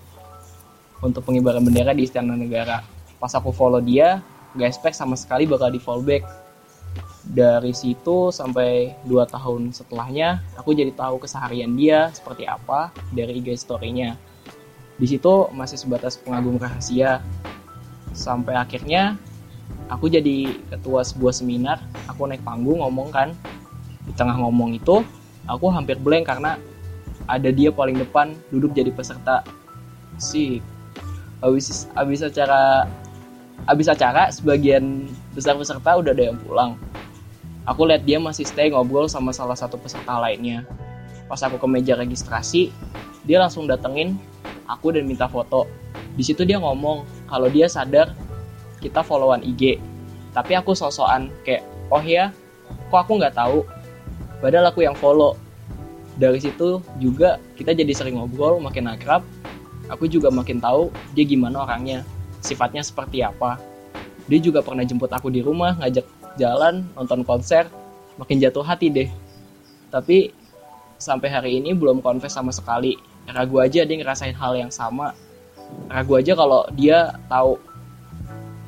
[0.98, 2.82] Untuk pengibaran bendera di istana negara.
[3.22, 4.20] Pas aku follow dia
[4.58, 6.24] gak expect sama sekali bakal di fallback
[7.26, 13.54] dari situ sampai dua tahun setelahnya aku jadi tahu keseharian dia seperti apa dari IG
[13.58, 14.18] story-nya.
[14.96, 17.20] Di situ masih sebatas pengagum rahasia.
[18.16, 19.20] Sampai akhirnya
[19.92, 21.84] aku jadi ketua sebuah seminar.
[22.08, 23.36] Aku naik panggung ngomong kan
[24.06, 25.02] di tengah ngomong itu
[25.50, 26.58] aku hampir blank karena
[27.26, 29.42] ada dia paling depan duduk jadi peserta
[30.16, 30.62] sih
[31.42, 32.86] habis habis acara
[33.66, 36.78] habis acara sebagian besar peserta udah ada yang pulang.
[37.66, 40.62] Aku lihat dia masih stay ngobrol sama salah satu peserta lainnya.
[41.26, 42.70] Pas aku ke meja registrasi
[43.26, 44.14] dia langsung datengin
[44.70, 45.66] aku dan minta foto.
[46.14, 48.14] Di situ dia ngomong kalau dia sadar
[48.78, 49.82] kita followan IG
[50.36, 52.28] tapi aku sosokan kayak oh ya
[52.92, 53.64] kok aku nggak tahu
[54.46, 55.34] padahal aku yang follow.
[56.14, 59.26] Dari situ juga kita jadi sering ngobrol makin akrab.
[59.90, 62.06] Aku juga makin tahu dia gimana orangnya
[62.46, 63.58] sifatnya seperti apa.
[64.30, 66.06] Dia juga pernah jemput aku di rumah ngajak
[66.38, 67.66] jalan nonton konser.
[68.22, 69.10] Makin jatuh hati deh.
[69.90, 70.30] Tapi
[70.96, 72.94] sampai hari ini belum confess sama sekali.
[73.26, 75.12] Ragu aja dia ngerasain hal yang sama.
[75.90, 77.58] Ragu aja kalau dia tahu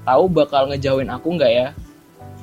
[0.02, 1.68] tahu bakal ngejauhin aku nggak ya?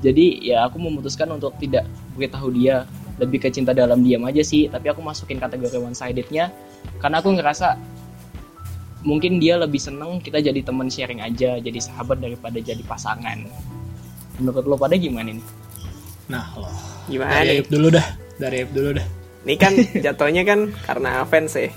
[0.02, 1.86] Jadi ya aku memutuskan untuk tidak
[2.18, 2.90] beritahu dia
[3.22, 6.52] lebih ke cinta dalam diam aja sih tapi aku masukin kategori one sidednya
[7.00, 7.80] karena aku ngerasa
[9.06, 13.46] mungkin dia lebih seneng kita jadi teman sharing aja jadi sahabat daripada jadi pasangan
[14.42, 15.46] menurut lo pada gimana nih
[16.26, 16.74] Nah, loh.
[17.06, 17.70] Gimana Dari nih?
[17.70, 18.08] Dulu dah.
[18.42, 19.08] Dari dulu dah.
[19.46, 19.74] Ini kan
[20.06, 21.70] jatuhnya kan karena fans ya.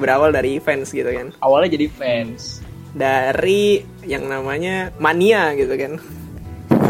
[0.00, 1.36] Berawal dari fans gitu kan.
[1.44, 2.64] awalnya jadi fans
[2.96, 6.02] Dari yang namanya mania gitu kan.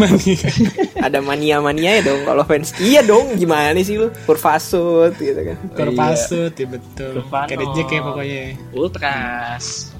[1.06, 2.74] Ada mania-mania ya dong kalau fans.
[2.78, 4.08] Iya dong, gimana sih lu?
[4.26, 5.56] Kurvasut gitu kan.
[5.74, 7.22] Kurpasut, ya betul.
[7.22, 7.48] Kurvano.
[7.48, 8.42] Kayak Jack ya pokoknya.
[8.74, 9.92] ultras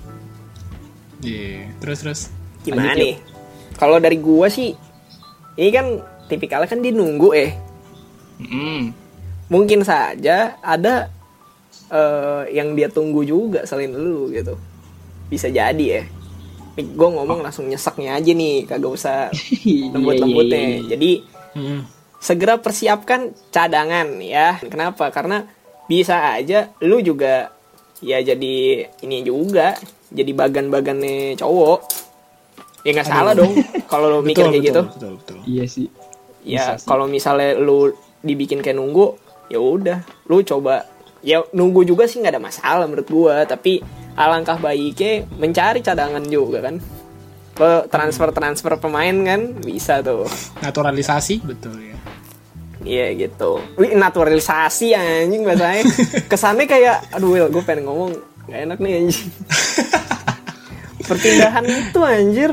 [1.23, 1.71] Iya.
[1.79, 2.21] Terus terus.
[2.67, 3.15] Gimana Lanjut, nih?
[3.79, 4.75] Kalau dari gua sih
[5.59, 5.87] ini kan
[6.27, 7.51] tipikalnya kan dia nunggu eh.
[8.43, 8.91] Mm.
[9.47, 11.11] Mungkin saja ada
[11.91, 14.59] eh, yang dia tunggu juga selain lu gitu.
[15.31, 16.03] Bisa jadi ya.
[16.03, 16.22] Nih,
[16.75, 19.29] gue ngomong langsung nyeseknya aja nih, kagak usah
[19.93, 20.57] lembut-lembutnya.
[20.57, 20.89] Iya, iya, iya.
[20.97, 21.13] Jadi
[21.53, 21.85] Hmm.
[22.17, 24.57] segera persiapkan cadangan ya.
[24.65, 25.13] Kenapa?
[25.13, 25.45] Karena
[25.85, 27.53] bisa aja lu juga
[28.01, 28.55] ya jadi
[29.05, 29.77] ini juga
[30.09, 31.81] jadi bagan-bagannya cowok.
[32.83, 33.53] Ya nggak salah dong
[33.85, 34.81] kalau lu mikir kayak gitu.
[34.97, 35.39] Betul, betul.
[35.45, 35.93] iya sih
[36.43, 39.15] Ya kalau misalnya lu dibikin kayak nunggu,
[39.47, 40.89] ya udah, lu coba
[41.21, 43.79] ya nunggu juga sih nggak ada masalah menurut gua, tapi
[44.15, 46.77] alangkah baiknya mencari cadangan juga kan.
[47.53, 50.25] Ke transfer-transfer pemain kan bisa tuh.
[50.61, 51.97] Naturalisasi, betul ya.
[52.83, 53.61] Iya gitu.
[53.77, 55.85] Wih naturalisasi anjing bahasanya.
[56.33, 58.11] Kesannya kayak aduh Will, gue pengen ngomong
[58.49, 59.31] gak enak nih anjing.
[61.09, 62.53] Perpindahan itu anjir.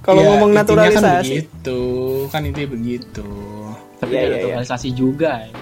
[0.00, 1.28] Kalau Ya, ngomong Kan naturalisasi.
[1.28, 1.80] begitu.
[2.28, 3.26] Kan intinya begitu.
[4.00, 4.36] tapi ada iya, iya.
[4.40, 5.52] naturalisasi juga ya.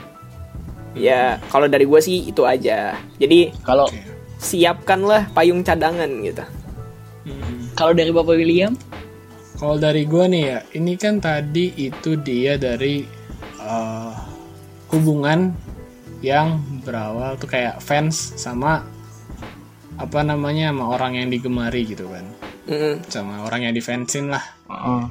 [0.94, 2.94] Ya, kalau dari gue sih itu aja.
[3.18, 3.98] Jadi kalau Oke.
[4.38, 6.44] Siapkanlah payung cadangan gitu.
[7.29, 7.68] Hmm.
[7.77, 8.72] kalau dari bapak William
[9.59, 13.03] Kalau dari gue nih ya, ini kan tadi itu dia dari
[13.59, 14.12] eh,
[14.94, 15.51] hubungan
[16.22, 18.87] yang berawal tuh kayak fans sama
[19.98, 22.22] apa namanya sama orang yang digemari gitu kan,
[22.70, 23.03] Mm-mm.
[23.11, 24.46] sama orang yang difansin lah.
[24.70, 25.03] Heeh.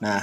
[0.00, 0.20] Nah,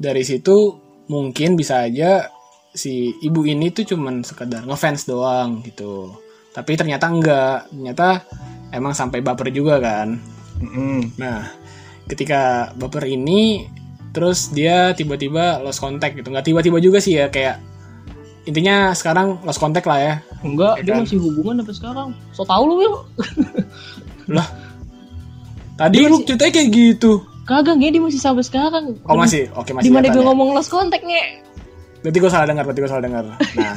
[0.00, 0.80] dari situ
[1.12, 2.32] mungkin bisa aja
[2.72, 6.16] si ibu ini tuh cuman sekedar ngefans doang gitu.
[6.52, 8.08] Tapi ternyata enggak, ternyata
[8.70, 10.20] emang sampai baper juga kan.
[10.58, 11.16] Mm-mm.
[11.16, 11.48] Nah,
[12.04, 12.40] ketika
[12.74, 13.64] baper ini
[14.12, 16.28] terus dia tiba-tiba lost contact gitu.
[16.28, 17.56] Nggak tiba-tiba juga sih ya kayak
[18.42, 20.14] intinya sekarang lost contact lah ya.
[20.42, 21.06] enggak Ya dia kan?
[21.06, 22.94] masih hubungan sampai sekarang so tau lu Will
[24.34, 24.46] Lah.
[25.72, 27.12] Tadi lu ceritanya kayak gitu.
[27.42, 29.86] kagak nge dia masih sampai sekarang Oh masih, oke masih.
[29.86, 30.28] di mana kelihatan gue ya.
[30.28, 31.22] ngomong lost contact nge
[32.02, 33.24] Berarti gue salah dengar, berarti gue salah dengar.
[33.58, 33.76] Nah,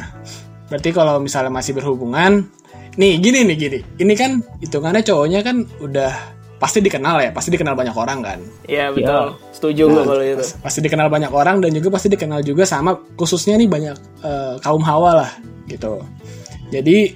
[0.66, 2.50] berarti kalau misalnya masih berhubungan,
[2.96, 3.80] nih gini nih gini.
[4.00, 4.32] Ini kan
[4.64, 6.12] hitungannya cowoknya kan udah
[6.56, 8.40] pasti dikenal ya, pasti dikenal banyak orang kan.
[8.66, 9.36] Iya betul.
[9.52, 10.40] Setuju gue kalau itu.
[10.40, 14.54] Pas- Pasti dikenal banyak orang dan juga pasti dikenal juga sama khususnya nih banyak eh,
[14.64, 15.32] kaum hawa lah
[15.68, 16.00] gitu.
[16.72, 17.12] Jadi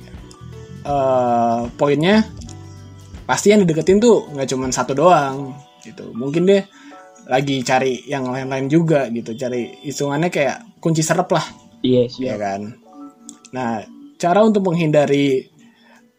[0.83, 2.27] eh, poinnya
[3.23, 6.11] pasti yang dideketin tuh nggak cuma satu doang gitu.
[6.11, 6.63] Mungkin deh
[7.29, 11.45] lagi cari yang lain-lain juga gitu, cari hitungannya kayak kunci serep lah
[11.85, 12.61] iya ya siap kan.
[13.53, 13.85] Nah,
[14.17, 15.45] cara untuk menghindari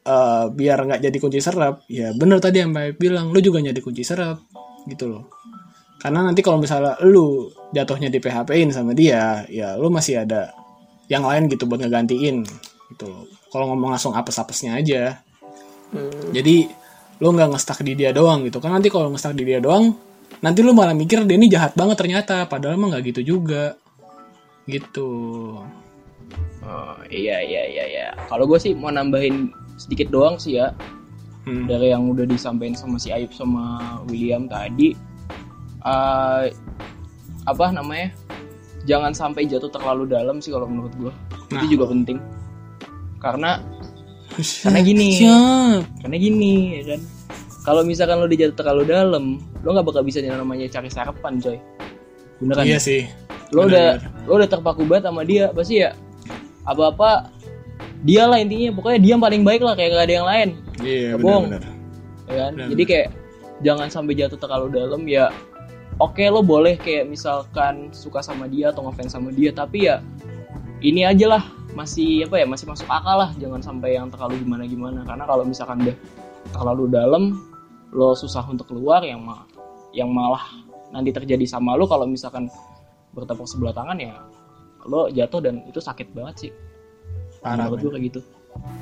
[0.04, 3.80] eh, biar nggak jadi kunci serap, ya bener tadi yang Mbak bilang, lu juga jadi
[3.80, 4.40] kunci serap
[4.88, 5.24] gitu loh.
[6.00, 10.56] Karena nanti kalau misalnya lu jatuhnya di PHP-in sama dia, ya lu masih ada
[11.12, 12.40] yang lain gitu buat ngegantiin
[12.96, 13.04] gitu.
[13.04, 13.28] loh.
[13.52, 15.20] Kalau ngomong langsung apes-apesnya aja.
[15.92, 16.32] Hmm.
[16.32, 16.70] Jadi
[17.20, 18.62] lu nggak ngestak di dia doang gitu.
[18.64, 19.92] Kan nanti kalau ngestak di dia doang,
[20.40, 23.76] nanti lu malah mikir dia ini jahat banget ternyata, padahal mah nggak gitu juga.
[24.64, 25.10] Gitu.
[26.60, 29.50] Oh, iya iya iya iya kalau gue sih mau nambahin
[29.80, 30.76] sedikit doang sih ya
[31.40, 31.64] Hmm.
[31.64, 34.92] dari yang udah disampaikan sama si Ayub sama William tadi
[35.80, 36.44] eh,
[37.42, 38.12] apa namanya
[38.82, 41.12] jangan sampai jatuh terlalu dalam sih kalau menurut gue
[41.48, 41.58] Nah.
[41.58, 42.20] itu juga penting
[43.18, 43.64] karena
[44.62, 45.16] Karena gini.
[45.16, 45.80] Siap.
[45.98, 47.00] karena gini ya kan
[47.60, 49.24] kalau misalkan lo dijatuh terlalu dalam
[49.58, 51.56] lo nggak bakal bisa yang namanya cari sarapan coy
[52.36, 53.08] beneran Iya sih.
[53.50, 53.96] lo udah
[54.28, 55.96] lo udah terpaku banget sama dia pasti ya
[56.62, 57.10] apa apa
[58.00, 60.48] dia lah intinya pokoknya dia yang paling baik lah kayak gak ada yang lain.
[60.80, 61.44] Iya Bohong.
[61.52, 61.74] benar-benar.
[62.30, 62.52] ya kan?
[62.72, 63.08] Jadi kayak
[63.60, 65.28] jangan sampai jatuh terlalu dalam ya
[66.00, 70.00] oke lo boleh kayak misalkan suka sama dia atau ngefans sama dia tapi ya
[70.80, 71.44] ini aja lah
[71.76, 75.44] masih apa ya masih masuk akal lah jangan sampai yang terlalu gimana gimana karena kalau
[75.44, 75.96] misalkan udah
[76.50, 77.22] terlalu dalam
[77.92, 79.46] lo susah untuk keluar yang ma-
[79.92, 80.42] yang malah
[80.90, 82.48] nanti terjadi sama lo kalau misalkan
[83.12, 84.16] bertepuk sebelah tangan ya
[84.88, 86.50] lo jatuh dan itu sakit banget sih
[87.40, 87.66] Parah.
[87.66, 87.78] men.
[87.78, 88.20] gue kayak gitu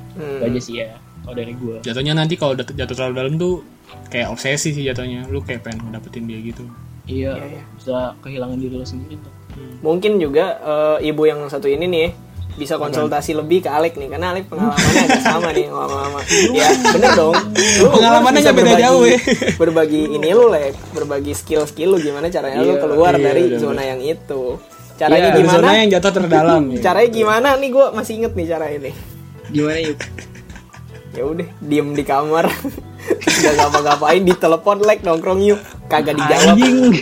[0.09, 0.41] Hmm.
[0.41, 3.61] Aja sih ya kalau dari gue Jatuhnya nanti kalau udah jatuh terlalu dalam tuh
[4.07, 5.29] kayak obsesi sih jatuhnya.
[5.29, 6.65] Lu kayak pengen dapetin dia gitu.
[7.05, 7.63] iya Iya, iya.
[7.71, 9.31] bisa kehilangan diri lo sendiri tuh
[9.79, 12.09] Mungkin juga eh, ibu yang satu ini nih
[12.51, 16.19] bisa konsultasi lebih ke Alek nih karena Alek pengalamannya agak sama nih lama-lama.
[16.59, 17.35] ya bener dong.
[17.79, 19.19] Lu Pengalamannya nggak beda jauh ya.
[19.61, 23.61] Berbagi ini lu Lek, berbagi skill-skill lu gimana caranya lu Iya, keluar iya, dari bener,
[23.61, 24.57] zona yang itu.
[24.99, 25.55] Caranya Di gimana?
[25.55, 26.63] zona yang jatuh terdalam.
[26.73, 26.79] ya.
[26.83, 28.91] Caranya gimana nih gue masih inget nih cara ini.
[29.49, 29.97] gimana yuk
[31.09, 32.45] Ya udah, diem di kamar.
[33.39, 35.57] Gak ngapa-ngapain di telepon Lek nongkrong yuk.
[35.87, 36.53] Kagak dijawab.
[36.53, 36.77] anjing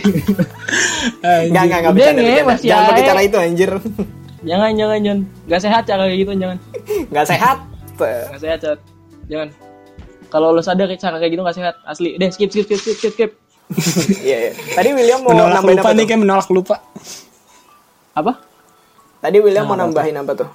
[1.20, 1.50] Anjing.
[1.50, 2.48] Enggak, enggak, enggak Udah, bercanda, nge, bercanda.
[2.48, 3.70] masih Jangan pakai cara itu anjir.
[4.38, 6.58] jangan jangan jangan nggak sehat cara kayak gitu jangan
[7.04, 7.56] Enggak sehat.
[7.98, 8.78] nggak sehat Chat.
[9.26, 9.48] jangan
[10.28, 13.12] kalau lo sadar cara kayak gitu nggak sehat asli deh skip skip skip skip skip
[13.12, 13.30] skip
[14.18, 14.52] Iya, iya.
[14.72, 16.76] Tadi William mau menolak nambahin lupa apa nih kayak menolak lupa.
[18.20, 18.32] Apa?
[19.18, 20.50] Tadi William mau nambahin apa tuh?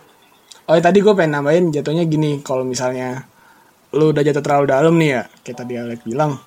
[0.71, 3.27] Oh tadi gue pengen nambahin jatuhnya gini kalau misalnya
[3.93, 6.39] lu udah jatuh terlalu dalam nih ya kayak tadi Alek bilang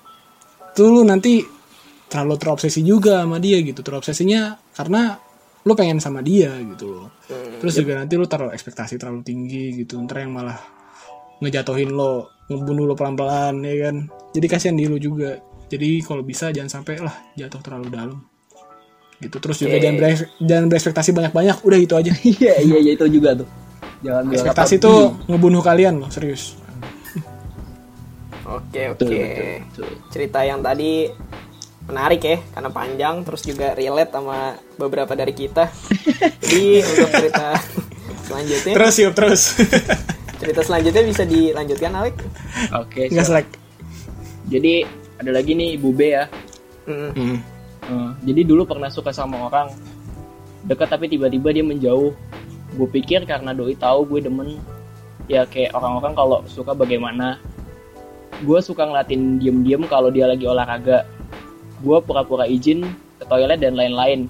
[0.73, 1.45] tuh lu nanti
[2.09, 3.85] terlalu terobsesi juga sama dia gitu.
[3.85, 5.21] Terobsesinya karena
[5.67, 7.09] lu pengen sama dia gitu loh.
[7.61, 10.57] Terus juga nanti lu taruh ekspektasi terlalu tinggi gitu ntar yang malah
[11.43, 13.95] ngejatuhin lo ngebunuh lo pelan-pelan ya kan?
[14.33, 15.37] Jadi kasihan di lu juga.
[15.67, 18.17] Jadi kalau bisa jangan sampai lah jatuh terlalu dalam
[19.17, 19.81] gitu terus juga Oke.
[19.81, 23.47] jangan, beres- jangan berekspektasi banyak-banyak udah gitu aja iya iya iya itu juga tuh
[23.99, 26.55] jangan ekspektasi tuh ngebunuh kalian loh serius
[28.47, 29.03] Oke, oke.
[29.03, 29.87] Betul, betul, betul.
[30.07, 31.11] Cerita yang tadi
[31.83, 35.67] menarik ya karena panjang terus juga relate sama beberapa dari kita.
[36.47, 37.59] Jadi untuk cerita
[38.27, 39.41] selanjutnya terus yuk terus
[40.37, 42.15] cerita selanjutnya bisa dilanjutkan Alek.
[42.75, 43.29] oke nggak siap.
[43.31, 43.47] selek
[44.47, 44.83] jadi
[45.17, 46.25] ada lagi nih ibu B ya
[46.87, 47.11] Mm.
[47.11, 47.37] Hmm.
[47.87, 49.71] Eh, jadi dulu pernah suka sama orang
[50.67, 52.11] dekat tapi tiba-tiba dia menjauh.
[52.75, 54.59] Gue pikir karena doi tahu gue demen.
[55.31, 57.39] Ya kayak orang-orang kalau suka bagaimana?
[58.43, 61.07] Gue suka ngelatin diem-diem kalau dia lagi olahraga.
[61.79, 62.83] Gue pura-pura izin
[63.17, 64.27] ke toilet dan lain-lain.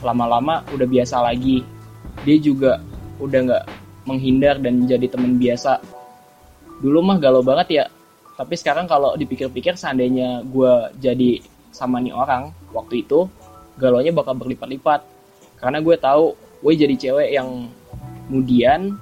[0.00, 1.60] Lama-lama udah biasa lagi.
[2.24, 2.80] Dia juga
[3.20, 3.64] udah nggak
[4.08, 5.76] menghindar dan jadi temen biasa.
[6.80, 7.84] Dulu mah galau banget ya.
[8.32, 12.52] Tapi sekarang kalau dipikir-pikir seandainya gue jadi sama nih orang.
[12.70, 13.26] Waktu itu
[13.80, 15.02] galaunya bakal berlipat-lipat.
[15.58, 17.66] Karena gue tahu gue jadi cewek yang
[18.28, 18.94] kemudian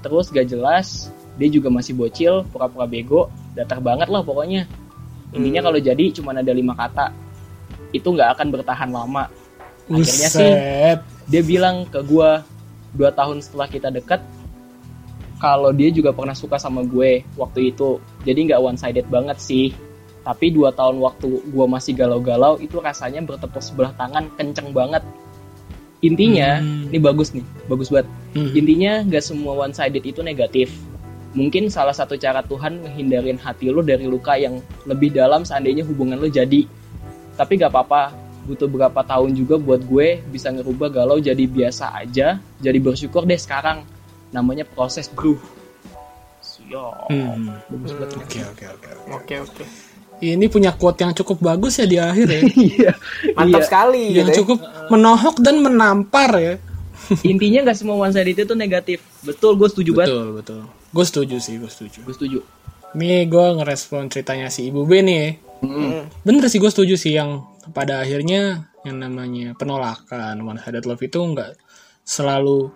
[0.00, 4.66] terus gak jelas dia juga masih bocil pura-pura bego datar banget lah pokoknya.
[5.34, 5.68] Intinya Hmm.
[5.70, 7.10] kalau jadi cuma ada lima kata
[7.94, 9.26] itu nggak akan bertahan lama.
[9.90, 10.98] Akhirnya sih Buset.
[11.30, 12.30] dia bilang ke gue
[12.94, 14.22] dua tahun setelah kita dekat
[15.42, 17.98] kalau dia juga pernah suka sama gue waktu itu.
[18.22, 19.74] Jadi nggak one sided banget sih
[20.24, 25.04] tapi dua tahun waktu gue masih galau-galau itu rasanya bertepuk sebelah tangan kenceng banget
[26.00, 26.88] intinya Hmm.
[26.88, 28.52] ini bagus nih bagus banget Hmm.
[28.52, 30.72] intinya nggak semua one sided itu negatif
[31.34, 36.16] mungkin salah satu cara Tuhan menghindarin hati lo dari luka yang lebih dalam seandainya hubungan
[36.16, 36.64] lo jadi
[37.34, 38.14] tapi gak apa-apa
[38.44, 43.40] butuh berapa tahun juga buat gue bisa ngerubah galau jadi biasa aja jadi bersyukur deh
[43.40, 43.82] sekarang
[44.30, 45.34] namanya proses bro
[46.44, 47.08] Siap.
[47.10, 47.56] Hmm.
[47.72, 48.88] bagus banget Oke oke oke.
[48.94, 49.10] oke.
[49.10, 49.64] Oke, oke.
[50.26, 52.40] Ini punya quote yang cukup bagus ya di akhir ya.
[52.70, 52.92] iya
[53.32, 53.66] Mantap Iya.
[53.66, 54.36] sekali yang gitu ya.
[54.40, 54.58] cukup
[54.88, 56.54] menohok dan menampar ya.
[57.22, 60.60] intinya nggak semua one sided itu negatif betul gue setuju banget Betul betul.
[60.90, 61.98] Gue setuju sih gue setuju.
[62.00, 62.38] gue setuju
[62.94, 65.18] Ini gue ngerespon ceritanya si Ibu B nih.
[65.18, 65.28] ya.
[65.60, 66.06] Hmm.
[66.20, 71.16] Bener sih gue setuju sih yang pada akhirnya yang namanya penolakan one sided love itu
[71.18, 71.56] nggak
[72.02, 72.68] selalu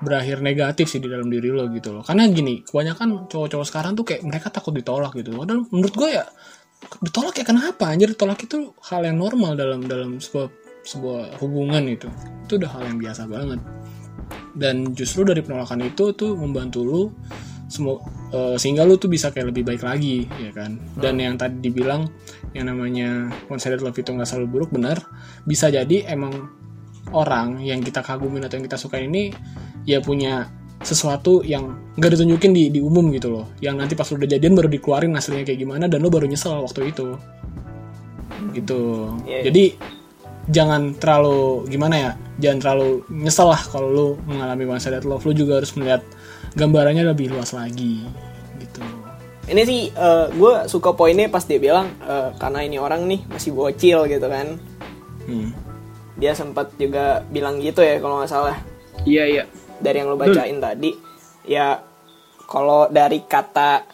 [0.00, 2.00] berakhir negatif sih di dalam diri lo gitu loh.
[2.00, 5.36] Karena gini, kebanyakan cowok-cowok sekarang tuh kayak mereka takut ditolak gitu.
[5.36, 6.24] Padahal menurut gue ya
[7.00, 7.92] ditolak ya kenapa?
[7.92, 10.48] Anjir ditolak itu hal yang normal dalam dalam sebuah
[10.84, 12.08] sebuah hubungan itu.
[12.48, 13.60] Itu udah hal yang biasa banget.
[14.56, 17.02] Dan justru dari penolakan itu tuh membantu lu
[17.70, 21.66] semua Eh, sehingga lu tuh bisa kayak lebih baik lagi ya kan dan yang tadi
[21.66, 22.06] dibilang
[22.54, 25.02] yang namanya one sided love itu nggak selalu buruk benar
[25.42, 26.46] bisa jadi emang
[27.10, 29.34] orang yang kita kagumin atau yang kita suka ini
[29.82, 30.46] ya punya
[30.80, 34.68] sesuatu yang nggak ditunjukin di, di umum gitu loh yang nanti pas udah jadian baru
[34.72, 37.16] dikeluarin hasilnya kayak gimana dan lu baru nyesel waktu itu
[38.56, 39.42] gitu Iya, iya.
[39.52, 39.64] jadi
[40.50, 42.10] jangan terlalu gimana ya
[42.40, 46.00] jangan terlalu nyesel lah kalau lu mengalami one sided love lu juga harus melihat
[46.56, 48.02] gambarannya lebih luas lagi
[48.58, 48.82] gitu
[49.50, 49.90] Ini sih
[50.38, 54.46] gue suka poinnya pas dia bilang eh, karena ini orang nih masih bocil gitu kan.
[55.26, 55.50] hmm.
[56.22, 58.54] Dia sempat juga bilang gitu ya kalau nggak salah
[59.02, 59.44] Iya iya.
[59.80, 60.92] Dari yang lo bacain tadi.
[61.48, 61.80] Ya
[62.46, 63.84] kalau dari kata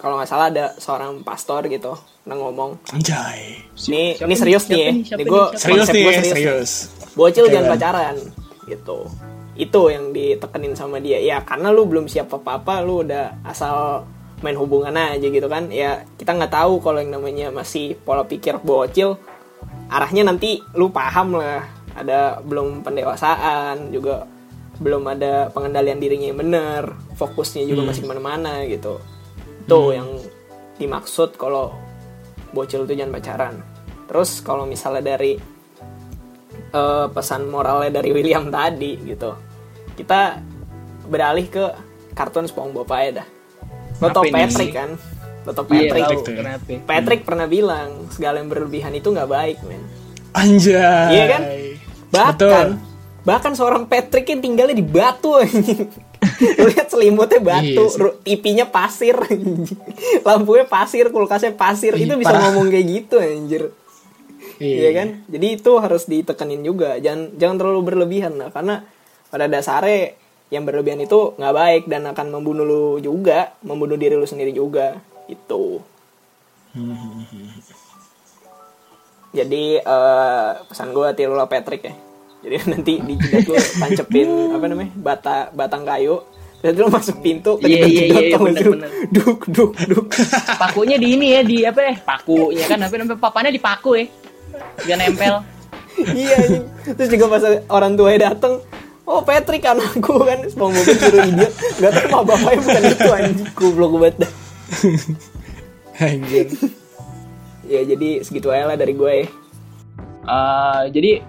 [0.00, 2.82] kalau nggak salah ada seorang pastor gitu pernah ngomong.
[2.90, 4.38] anjay Ini siapa ini nih?
[4.38, 4.90] serius Siapa nih ya.
[4.90, 5.62] Ini gue Siapa?
[5.62, 6.26] serius nih serius.
[6.34, 6.70] serius
[7.14, 8.16] Bocil jangan pacaran
[8.66, 8.98] gitu.
[9.56, 11.22] Itu yang ditekenin sama dia.
[11.22, 14.04] Ya karena lu belum siap apa-apa, lu udah asal
[14.44, 15.70] main hubungan aja gitu kan.
[15.70, 19.16] Ya kita nggak tahu kalau yang namanya masih pola pikir bocil
[19.86, 21.62] arahnya nanti lu paham lah.
[21.96, 24.28] Ada belum pendewasaan juga
[24.76, 26.82] belum ada pengendalian dirinya yang bener
[27.16, 29.00] fokusnya juga masih ke mana-mana gitu
[29.66, 30.08] itu yang
[30.76, 31.72] dimaksud kalau
[32.52, 33.54] bocil itu jangan pacaran
[34.06, 35.40] terus kalau misalnya dari
[36.72, 39.32] eh, pesan moralnya dari William tadi gitu
[39.96, 40.38] kita
[41.08, 41.64] beralih ke
[42.12, 43.28] kartun SpongeBob aja dah
[43.96, 44.34] lo tau ini?
[44.36, 44.90] Patrick kan
[45.46, 46.34] lo tau Iya Patrick tahu tuh.
[46.36, 46.64] kenapa?
[46.84, 49.80] Patrick pernah bilang segala yang berlebihan itu nggak baik men
[50.36, 51.42] anjay Iya kan?
[52.12, 52.95] bahkan Betul.
[53.26, 55.90] Bahkan seorang Patrick yang tinggalnya di batu anjing.
[56.70, 57.98] Lihat selimutnya batu, Iya sih.
[57.98, 59.66] ru- TV-nya pasir, anjing.
[60.22, 62.42] lampunya pasir, kulkasnya pasir, Ih, itu bisa parah.
[62.48, 63.62] ngomong kayak gitu anjir.
[64.56, 65.08] Iya kan?
[65.26, 66.96] Jadi itu harus ditekenin juga.
[66.96, 68.86] Jangan jangan terlalu berlebihan lah karena
[69.26, 70.14] pada dasarnya
[70.48, 74.96] yang berlebihan itu nggak baik dan akan membunuh lu juga, membunuh diri lu sendiri juga.
[75.26, 75.82] Itu.
[79.32, 81.94] Jadi eh, pesan gue tirulah Patrick ya.
[82.44, 86.20] Jadi nanti di jidat lu tancepin apa namanya bata batang kayu.
[86.56, 88.72] Terus lu masuk pintu Iya, iya, iya, tau gak bener, sih lu?
[88.74, 88.90] bener.
[89.12, 90.06] Duk duk duk.
[90.56, 91.94] Pakunya di ini ya di apa ya?
[92.00, 94.04] Pakunya kan apa namanya papannya di paku ya.
[94.82, 95.36] Biar nempel.
[96.12, 96.64] iya anjing.
[96.92, 98.60] terus juga pas orang tuanya dateng
[99.08, 103.92] oh Patrick anakku kan SpongeBob suruh idiot nggak tahu mah bapaknya bukan itu anjing goblok
[103.96, 104.32] banget dah
[106.04, 106.46] anjir
[107.64, 109.26] ya jadi segitu aja lah dari gue ya
[110.26, 111.22] Eh, jadi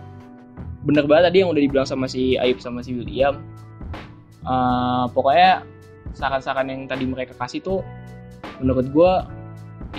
[0.88, 3.44] bener banget tadi yang udah dibilang sama si Aib sama si William.
[4.48, 5.68] Eh, pokoknya
[6.16, 7.84] saran-saran yang tadi mereka kasih tuh
[8.64, 9.12] menurut gue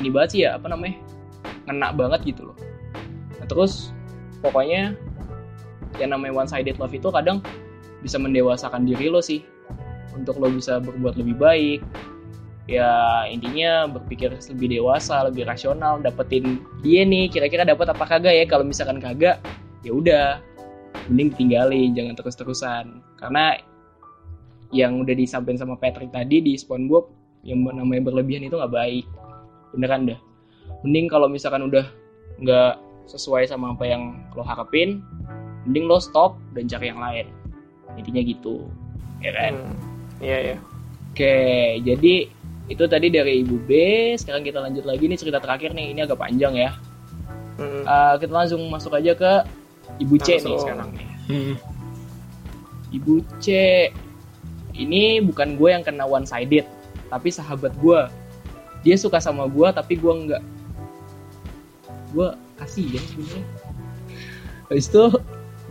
[0.01, 0.97] ini banget sih ya apa namanya
[1.68, 2.57] ngena banget gitu loh.
[3.36, 3.93] Nah, terus
[4.41, 4.97] pokoknya
[6.01, 7.45] yang namanya one sided love itu kadang
[8.01, 9.45] bisa mendewasakan diri lo sih
[10.16, 11.80] untuk lo bisa berbuat lebih baik
[12.68, 18.45] ya intinya berpikir lebih dewasa lebih rasional dapetin dia nih kira-kira dapat apa kagak ya
[18.45, 19.41] kalau misalkan kagak
[19.80, 20.45] ya udah
[21.09, 22.84] mending ditinggalin jangan terus-terusan.
[23.18, 23.56] Karena
[24.72, 27.09] yang udah disampaikan sama Patrick tadi di SpongeBob
[27.42, 29.04] yang namanya berlebihan itu nggak baik.
[29.72, 30.20] Beneran dah.
[30.84, 31.88] Mending kalau misalkan udah
[32.38, 35.00] nggak sesuai sama apa yang lo harapin
[35.64, 37.26] mending lo stop dan cari yang lain.
[37.96, 38.68] Intinya gitu.
[39.20, 39.52] Ya kan?
[39.56, 39.76] Hmm,
[40.22, 40.56] iya iya.
[41.12, 41.36] Oke,
[41.82, 42.14] jadi
[42.68, 43.70] itu tadi dari Ibu B.
[44.14, 45.96] Sekarang kita lanjut lagi nih cerita terakhir nih.
[45.96, 46.70] Ini agak panjang ya.
[47.59, 49.32] Hmm, Eh, kita langsung masuk aja ke
[49.97, 51.09] Ibu C nih sekarang nih.
[51.28, 51.55] Hmm.
[52.93, 53.47] Ibu C,
[54.76, 56.68] ini bukan gue yang kena one sided,
[57.09, 58.01] tapi sahabat gue.
[58.84, 60.45] Dia suka sama gue, tapi gue enggak.
[62.12, 63.45] Gue kasih ya sebenarnya.
[64.68, 65.05] Habis itu,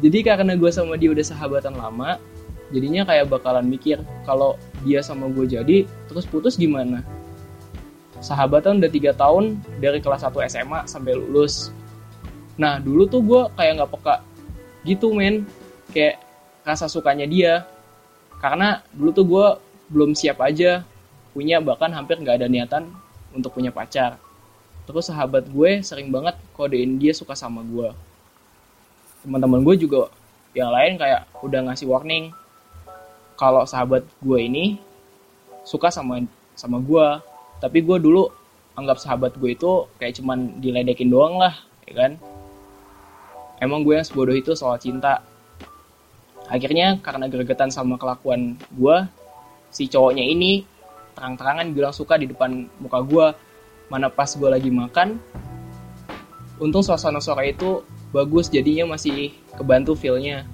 [0.05, 2.21] jadi karena gue sama dia udah sahabatan lama,
[2.71, 6.99] jadinya kayak bakalan mikir kalau dia sama gue jadi terus putus gimana
[8.19, 11.71] sahabatan udah tiga tahun dari kelas 1 SMA sampai lulus
[12.57, 14.15] nah dulu tuh gue kayak nggak peka
[14.83, 15.45] gitu men.
[15.93, 16.19] Kayak
[16.67, 17.63] rasa sukanya dia.
[18.37, 19.47] Karena dulu tuh gue
[19.93, 20.83] belum siap aja.
[21.31, 22.89] Punya bahkan hampir nggak ada niatan
[23.31, 24.17] untuk punya pacar.
[24.89, 27.91] Terus sahabat gue sering banget kodein dia suka sama gue
[29.27, 30.07] teman-teman gue juga
[30.55, 32.31] yang lain kayak udah ngasih warning
[33.35, 34.79] kalau sahabat gue ini
[35.67, 36.23] suka sama
[36.55, 37.05] sama gue
[37.59, 38.31] tapi gue dulu
[38.79, 42.11] anggap sahabat gue itu kayak cuman diledekin doang lah ya kan
[43.61, 45.21] emang gue yang sebodoh itu soal cinta.
[46.47, 48.97] Akhirnya karena gregetan sama kelakuan gue
[49.67, 50.63] si cowoknya ini
[51.17, 53.25] terang-terangan bilang suka di depan muka gue
[53.91, 55.19] mana pas gue lagi makan
[56.57, 57.83] untung suasana sore itu
[58.15, 60.47] bagus jadinya masih kebantu feelnya.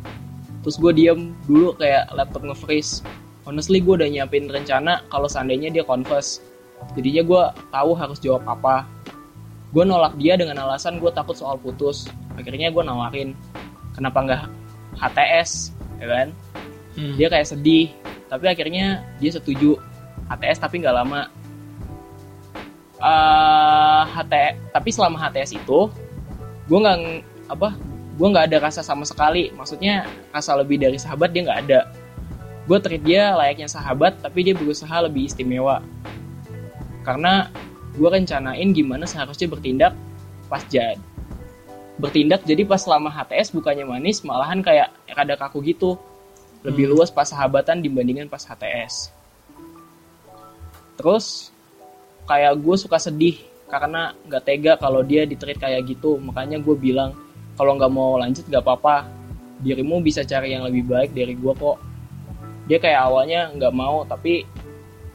[0.64, 3.04] Terus gue diem dulu kayak laptop nge-freeze.
[3.44, 6.40] Honestly gue udah nyiapin rencana kalau seandainya dia converse
[6.96, 8.88] jadinya gue tahu harus jawab apa
[9.74, 12.06] gue nolak dia dengan alasan gue takut soal putus.
[12.38, 13.34] Akhirnya gue nawarin
[13.98, 14.44] kenapa nggak
[15.02, 16.30] HTS ya kan?
[16.94, 17.18] Hmm.
[17.18, 17.90] dia kayak sedih
[18.30, 19.82] tapi akhirnya dia setuju.
[20.30, 21.26] HTS tapi nggak lama.
[23.02, 24.34] Eh HT
[24.70, 25.90] tapi selama HTS itu
[26.70, 27.76] gue nggak ng- apa
[28.14, 29.50] gue nggak ada rasa sama sekali.
[29.58, 31.90] Maksudnya rasa lebih dari sahabat dia nggak ada.
[32.70, 35.82] Gue treat dia layaknya sahabat tapi dia berusaha lebih istimewa.
[37.02, 37.50] Karena
[37.94, 39.94] gue rencanain gimana seharusnya bertindak
[40.50, 40.98] pas jad.
[42.02, 45.96] Bertindak jadi pas selama HTS bukannya manis malahan kayak ada kaku gitu.
[46.66, 49.24] Lebih luas pas sahabatan dibandingkan pas HTS
[50.98, 51.50] terus
[52.30, 53.36] kayak gue suka sedih
[53.68, 56.22] karena nggak tega kalau dia ditreat kayak gitu.
[56.22, 57.18] Makanya gue bilang
[57.58, 59.10] kalau nggak mau lanjut nggak apa-apa.
[59.64, 61.78] Dirimu bisa cari yang lebih baik dari gue kok.
[62.70, 64.46] Dia kayak awalnya nggak mau tapi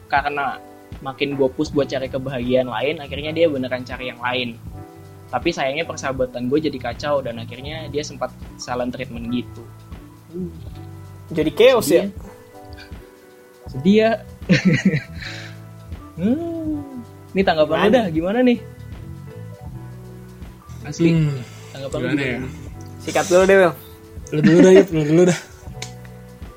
[0.09, 0.57] karena
[0.99, 4.59] makin gue push buat cari kebahagiaan lain akhirnya dia beneran cari yang lain
[5.29, 9.63] tapi sayangnya persahabatan gue jadi kacau dan akhirnya dia sempat silent treatment gitu
[11.29, 12.09] Jadi chaos ya.
[13.69, 14.11] sedih ya
[16.17, 17.31] hmm.
[17.31, 17.93] ini tanggapan lu Gimana?
[17.93, 18.59] dah gimana nih
[20.81, 21.37] asli Hmm.
[21.69, 22.39] tanggapan lu Gimana ya?
[22.99, 23.73] Sikat dulu deh, Bel.
[24.35, 24.87] Lu dulu dah, Yup.
[24.91, 25.39] Lu dulu dah.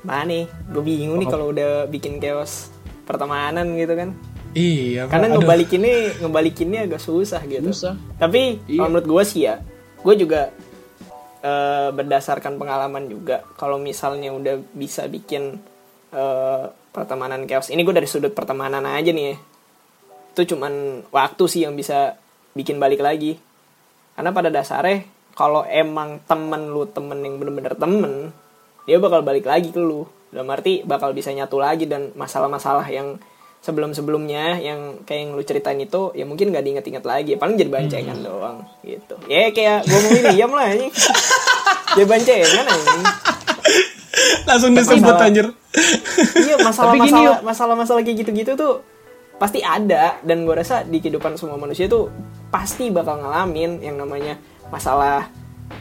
[0.03, 0.43] Mana nih?
[0.75, 2.67] Gue bingung nih kalau udah bikin chaos
[3.07, 4.09] pertemanan gitu kan.
[4.53, 5.09] Iya.
[5.09, 5.41] Karena Aduh.
[5.41, 7.73] ngebalikinnya ngebalikinnya agak susah gitu.
[7.73, 8.79] susah Tapi Iya.
[8.81, 9.59] kalau menurut gue sih ya,
[10.01, 10.53] gue juga
[11.43, 13.43] eh, berdasarkan pengalaman juga.
[13.59, 15.59] Kalau misalnya udah bisa bikin
[16.13, 19.35] eh, pertemanan chaos, ini gue dari sudut pertemanan aja nih ya.
[20.31, 22.15] Itu cuman waktu sih yang bisa
[22.53, 23.35] bikin balik lagi.
[24.13, 28.29] Karena pada dasarnya kalau emang temen lu temen yang bener-bener temen,
[28.85, 30.05] dia bakal balik lagi ke lu.
[30.29, 33.17] Dalam arti bakal bisa nyatu lagi dan masalah-masalah yang
[33.63, 38.19] sebelum-sebelumnya yang kayak yang lu ceritain itu ya mungkin gak diinget-inget lagi paling jadi bancengan
[38.19, 40.87] doang gitu ya kayak gue mau ini diam lah ini
[41.95, 43.03] jadi bancengan ini
[44.43, 45.25] Langsung disebut Masalah.
[45.25, 45.47] anjir.
[46.37, 47.37] iya masalah Tapi gini, masalah yuk.
[47.41, 48.85] masalah masalah kayak gitu-gitu tuh
[49.41, 52.13] pasti ada dan gue rasa di kehidupan semua manusia tuh
[52.53, 54.37] pasti bakal ngalamin yang namanya
[54.69, 55.25] masalah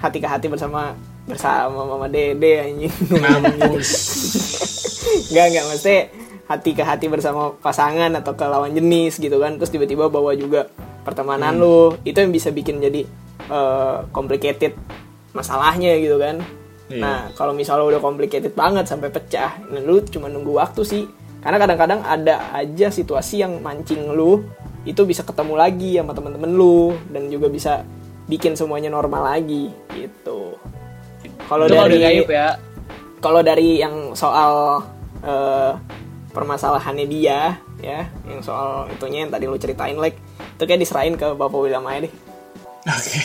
[0.01, 0.97] hati ke hati bersama
[1.29, 3.91] bersama mama dede anjing Mampus.
[5.29, 5.65] Enggak, enggak.
[5.69, 6.01] Maksudnya
[6.51, 9.57] hati ke hati bersama pasangan atau ke lawan jenis gitu kan.
[9.61, 10.69] Terus tiba-tiba bawa juga
[11.07, 11.95] pertemanan lu.
[12.03, 13.07] Itu yang bisa bikin jadi
[13.51, 14.75] eh, complicated
[15.33, 16.43] masalahnya gitu kan.
[16.93, 17.01] Iya.
[17.01, 21.05] Nah, kalau misalnya udah complicated banget sampai pecah, nah lu cuma nunggu waktu sih.
[21.43, 24.47] Karena kadang-kadang ada aja situasi yang mancing lu
[24.83, 27.87] itu bisa ketemu lagi sama temen-temen lu dan juga bisa
[28.27, 30.55] bikin semuanya normal lagi gitu.
[31.51, 32.59] Kalau dari dari Ayub ya
[33.23, 34.83] kalau dari yang soal
[35.23, 35.73] eh,
[36.33, 41.29] permasalahannya dia ya yang soal itunya yang tadi lu ceritain like itu kayak diserahin ke
[41.37, 42.13] bapak William aja deh
[42.89, 43.21] Oke.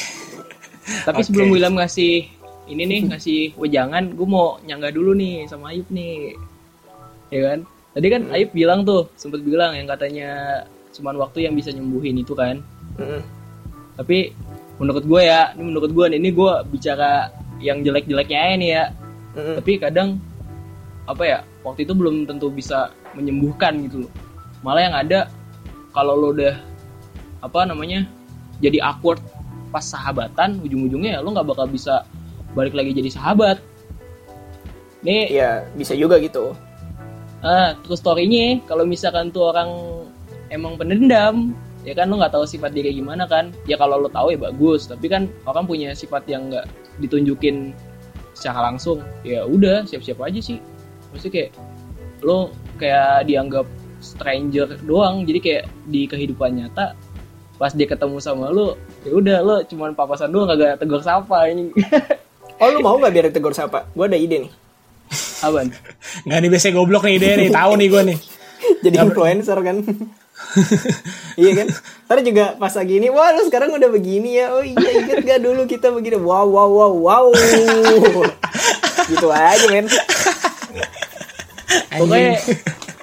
[1.04, 1.26] Tapi Oke.
[1.28, 2.30] sebelum William ngasih
[2.68, 6.36] ini nih ngasih wejangan, gue mau nyangga dulu nih sama Ayub nih,
[7.32, 7.60] ya kan?
[7.96, 10.62] Tadi kan Ayub bilang tuh, sempet bilang yang katanya
[10.94, 12.62] cuman waktu yang bisa nyembuhin itu kan.
[13.00, 13.22] Mm-mm.
[13.98, 14.36] Tapi
[14.78, 18.84] menurut gue ya, ini menurut gue nih, ini gue bicara yang jelek-jeleknya aja nih ya.
[19.34, 19.56] Mm-mm.
[19.64, 20.10] Tapi kadang
[21.08, 24.12] apa ya, waktu itu belum tentu bisa menyembuhkan gitu loh.
[24.62, 25.20] Malah yang ada
[25.96, 26.60] kalau lo udah
[27.40, 28.04] apa namanya
[28.60, 29.22] jadi awkward
[29.70, 32.04] pas sahabatan ujung-ujungnya ya lo nggak bakal bisa
[32.52, 33.64] balik lagi jadi sahabat.
[35.06, 36.52] Nih ya bisa juga gitu.
[37.40, 39.70] Ah terus storynya kalau misalkan tuh orang
[40.52, 41.56] emang pendendam
[41.86, 43.56] ya kan lo nggak tahu sifat dia kayak gimana kan.
[43.64, 46.68] Ya kalau lo tahu ya bagus tapi kan orang punya sifat yang nggak
[47.00, 47.72] ditunjukin
[48.34, 49.06] secara langsung.
[49.24, 50.60] Ya udah siap-siap aja sih
[51.18, 51.52] maksudnya kayak
[52.22, 53.66] lo kayak dianggap
[53.98, 55.26] stranger doang.
[55.26, 56.94] Jadi kayak di kehidupan nyata
[57.58, 61.74] pas dia ketemu sama lo ya udah lo cuman papasan doang kagak tegur sapa ini
[62.62, 63.90] oh lu mau nggak biar ditegur siapa?
[63.94, 64.52] Gue ada ide nih.
[65.46, 65.74] Aban.
[66.26, 67.50] Nggak nih biasanya goblok nih ide nih.
[67.54, 68.18] Tahu nih gue nih.
[68.86, 69.78] jadi influencer kan.
[71.38, 71.68] Iya kan?
[72.10, 74.54] Ntar juga pas lagi ini wah lu sekarang udah begini ya.
[74.54, 76.18] Oh iya inget gak dulu kita begini?
[76.18, 77.26] Wow wow wow wow.
[79.06, 79.86] Gitu aja men
[81.94, 82.32] pokoknya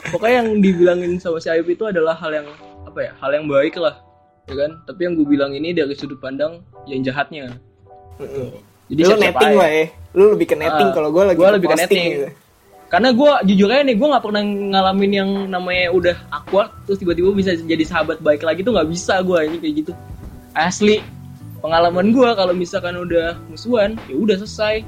[0.08, 2.48] pokoknya yang dibilangin sama si Ayub itu adalah hal yang
[2.84, 3.96] apa ya hal yang baik lah
[4.44, 4.70] ya kan?
[4.84, 7.56] Tapi yang gue bilang ini dari sudut pandang yang jahatnya.
[8.14, 8.48] Mm-mm.
[8.86, 9.84] jadi lu netting lah ya
[10.14, 12.06] lu lebih ke netting Ah, kalau gue lagi gua lebih ke netting.
[12.14, 12.28] gitu.
[12.86, 17.34] karena gue jujur aja nih gue nggak pernah ngalamin yang namanya udah awkward terus tiba-tiba
[17.34, 19.92] bisa jadi sahabat baik lagi tuh nggak bisa gue ini kayak gitu.
[20.54, 21.02] Asli
[21.58, 24.86] pengalaman gue kalau misalkan udah musuhan ya udah selesai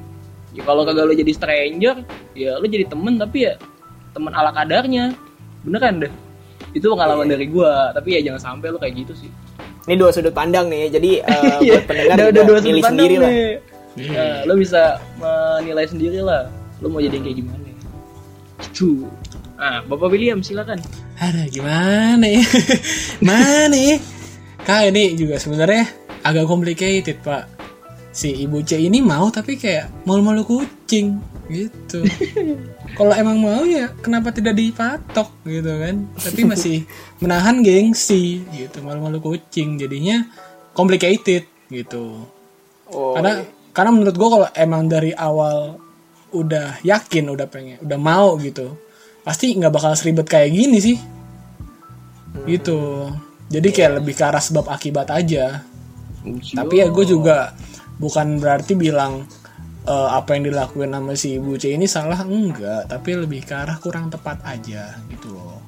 [0.57, 1.97] ya kalau kagak lo jadi stranger
[2.33, 3.61] ya lo jadi temen tapi ya
[4.17, 5.13] teman ala kadarnya
[5.63, 6.13] beneran deh
[6.73, 9.31] itu pengalaman dari gua tapi ya jangan sampai lu kayak gitu sih
[9.87, 12.83] Ini dua sudut pandang nih, jadi eh, Iya, buat pendengar udah, udah dua sudut milih
[12.83, 13.31] pandang sendiri lah.
[13.31, 13.55] nih.
[14.11, 14.83] Nah, lo bisa
[15.15, 16.43] menilai sendiri lah
[16.83, 17.67] lo mau jadi yang kayak gimana
[18.77, 19.09] Cu.
[19.57, 20.81] Nah, Bapak William silakan.
[21.17, 22.45] Ada gimana ya?
[23.29, 23.97] Mana ya?
[24.67, 25.87] Kak ini juga sebenarnya
[26.27, 27.56] agak complicated pak.
[28.17, 31.21] Si ibu C ini mau tapi kayak malu-malu kucing
[31.53, 32.01] gitu.
[32.99, 36.09] Kalau emang mau ya kenapa tidak dipatok gitu kan?
[36.17, 36.89] Tapi masih
[37.23, 38.81] menahan gengsi gitu.
[38.81, 40.25] Malu-malu kucing jadinya
[40.73, 42.25] complicated gitu.
[42.89, 43.45] Oh, karena
[43.77, 45.77] karena menurut gue kalau emang dari awal
[46.33, 48.87] udah yakin udah pengen udah mau gitu
[49.27, 50.97] pasti nggak bakal seribet kayak gini sih.
[52.47, 53.11] Gitu.
[53.51, 55.67] Jadi kayak lebih ke arah sebab akibat aja.
[56.55, 57.53] Tapi ya gue juga
[57.97, 59.25] bukan berarti bilang
[59.87, 62.91] eh, apa yang dilakuin sama si ibu C ini salah enggak.
[62.91, 65.61] Tapi lebih ke arah kurang tepat aja gitu loh.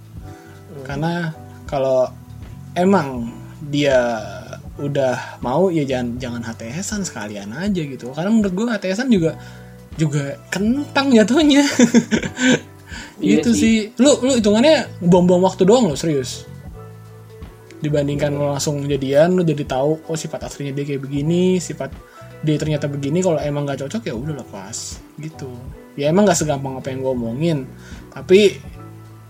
[0.85, 1.33] Karena
[1.68, 2.09] kalau
[2.76, 3.33] emang
[3.68, 4.22] dia
[4.79, 8.14] udah mau ya jangan jangan HTSan sekalian aja gitu.
[8.14, 9.35] Karena menurut gue HTSan juga
[9.99, 11.64] juga kentang jatuhnya.
[13.18, 13.91] Iya gitu sih.
[13.99, 16.47] lu lu hitungannya bom-bom waktu doang lo serius.
[17.83, 21.91] Dibandingkan lo langsung jadian lu jadi tahu oh sifat aslinya dia kayak begini sifat
[22.39, 25.51] dia ternyata begini kalau emang nggak cocok ya udah lepas gitu.
[25.99, 27.59] Ya emang nggak segampang apa yang gue omongin.
[28.14, 28.55] Tapi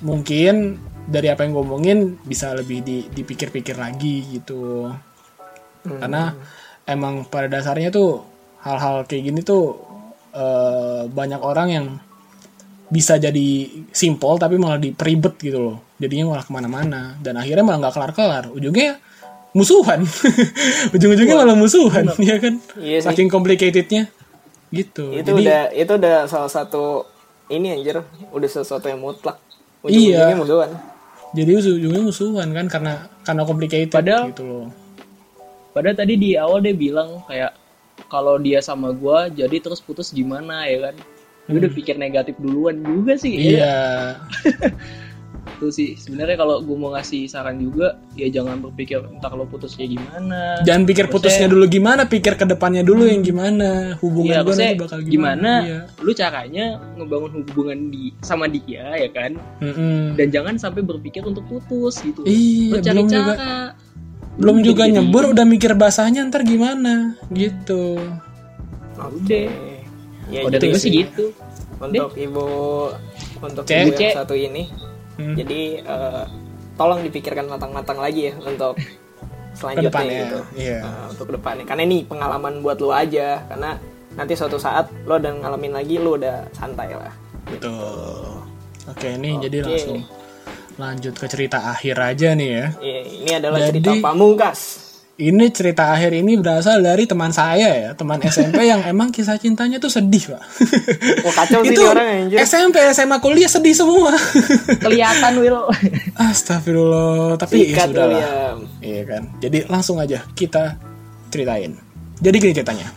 [0.04, 0.76] mungkin
[1.08, 4.92] dari apa yang gue omongin bisa lebih di- dipikir-pikir lagi gitu.
[5.88, 6.36] Karena
[6.84, 8.20] emang pada dasarnya tuh
[8.60, 9.80] hal-hal kayak gini tuh
[10.36, 11.86] eh, banyak orang yang
[12.88, 15.76] bisa jadi simpel tapi malah diperibet gitu loh.
[15.96, 18.44] Jadinya malah ke mana-mana dan akhirnya malah nggak kelar-kelar.
[18.52, 19.00] Ujungnya
[19.50, 20.04] musuhan
[20.94, 23.06] ujung-ujungnya malah musuhan ya kan Iya sih.
[23.06, 24.08] saking complicatednya
[24.68, 27.08] gitu itu jadi udah itu udah salah satu
[27.48, 29.40] ini anjir, udah sesuatu yang mutlak.
[29.80, 30.28] Iya.
[30.28, 30.70] Ujung-ujungnya musuhan.
[31.30, 32.92] jadi ujungnya musuhan kan karena
[33.22, 34.66] karena complicated Padahal- gitu loh
[35.68, 37.54] Padahal tadi di awal dia bilang kayak
[38.06, 40.96] kalau dia sama gua jadi terus putus gimana ya kan.
[41.46, 43.32] Dia udah pikir negatif duluan juga sih.
[43.54, 44.16] ya.
[44.18, 44.74] Hmm.
[45.58, 45.90] Itu sih.
[45.92, 50.62] Sebenarnya kalau gua mau ngasih saran juga ya jangan berpikir entar lo putus kayak gimana.
[50.62, 53.98] jangan pikir Maksudnya- putusnya dulu gimana pikir ke depannya dulu yang gimana.
[53.98, 55.80] Hubungan Iya, gue nanti bakal gimana, gimana, Iya.
[55.98, 59.34] lu caranya ngebangun hubungan di sama dia ya kan?
[59.58, 60.14] Mm-mm.
[60.14, 62.22] dan jangan sampai berpikir untuk putus gitu.
[62.22, 63.26] Iya, lu cari belum cara.
[63.26, 63.46] Juga
[64.38, 67.18] belum Lu juga jadi- nyebur udah mikir bahasanya ntar gimana?
[67.28, 67.98] Gitu.
[68.94, 69.50] Udah.
[70.28, 71.34] Ya, udah jadi gue sih gitu.
[71.78, 72.46] Untuk ibu
[73.38, 73.82] untuk Cek.
[73.86, 74.66] ibu yang satu ini
[75.18, 75.34] Hmm.
[75.34, 76.24] jadi eh,
[76.78, 78.78] tolong dipikirkan matang-matang lagi ya untuk
[79.52, 80.40] selanjutnya Ke depannya, gitu.
[80.54, 80.78] Iya.
[80.86, 81.64] Eh, untuk ke depannya.
[81.66, 83.42] Karena ini pengalaman buat lo aja.
[83.50, 83.74] Karena
[84.14, 87.10] nanti suatu saat lo udah ngalamin lagi lo udah santai lah.
[87.50, 88.46] Betul.
[88.86, 89.68] Oke ini jadi Oke.
[89.68, 90.00] langsung
[90.78, 92.66] lanjut ke cerita akhir aja nih ya.
[92.78, 94.58] Iya, ini adalah Jadi- cerita pamungkas
[95.18, 99.82] ini cerita akhir ini berasal dari teman saya ya teman SMP yang emang kisah cintanya
[99.82, 100.42] tuh sedih pak
[101.26, 104.14] oh kacau sih itu orang anjir SMP SMA kuliah sedih semua
[104.84, 105.66] kelihatan Will
[106.14, 108.22] Astagfirullah tapi ya Sikat sudah lah.
[108.82, 109.22] Iya kan.
[109.38, 110.74] Jadi langsung aja kita
[111.30, 111.78] ceritain.
[112.18, 112.88] Jadi gini ceritanya.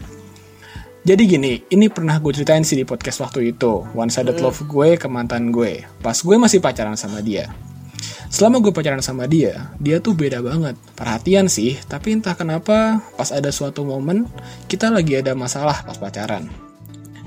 [1.02, 3.86] Jadi gini, ini pernah gue ceritain sih di podcast waktu itu.
[3.98, 5.82] One sided love gue ke mantan gue.
[6.02, 7.50] Pas gue masih pacaran sama dia.
[8.32, 10.80] Selama gue pacaran sama dia, dia tuh beda banget.
[10.96, 14.26] Perhatian sih, tapi entah kenapa pas ada suatu momen
[14.66, 16.48] kita lagi ada masalah pas pacaran.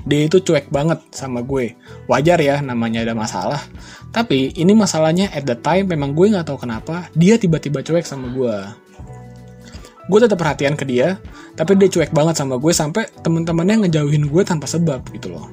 [0.05, 1.73] Dia itu cuek banget sama gue.
[2.05, 3.61] Wajar ya namanya ada masalah.
[4.13, 8.29] Tapi ini masalahnya at the time memang gue nggak tahu kenapa dia tiba-tiba cuek sama
[8.29, 8.55] gue.
[10.05, 11.17] Gue tetap perhatian ke dia,
[11.57, 15.49] tapi dia cuek banget sama gue sampai temen-temennya ngejauhin gue tanpa sebab gitu loh.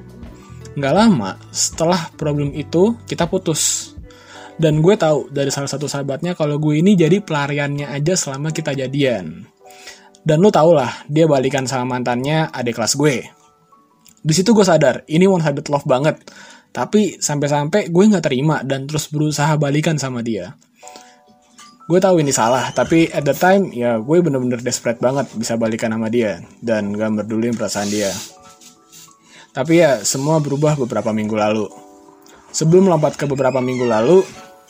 [0.77, 3.93] Nggak lama setelah problem itu kita putus.
[4.57, 8.77] Dan gue tahu dari salah satu sahabatnya kalau gue ini jadi pelariannya aja selama kita
[8.77, 9.49] jadian.
[10.23, 13.27] Dan lu tau lah, dia balikan sama mantannya adik kelas gue.
[14.23, 16.15] Di situ gue sadar, ini one sided love banget.
[16.71, 20.55] Tapi sampai-sampai gue nggak terima dan terus berusaha balikan sama dia.
[21.83, 25.91] Gue tahu ini salah, tapi at the time ya gue bener-bener desperate banget bisa balikan
[25.91, 28.07] sama dia dan gak peduli perasaan dia.
[29.51, 31.67] Tapi ya semua berubah beberapa minggu lalu.
[32.53, 34.21] Sebelum lompat ke beberapa minggu lalu,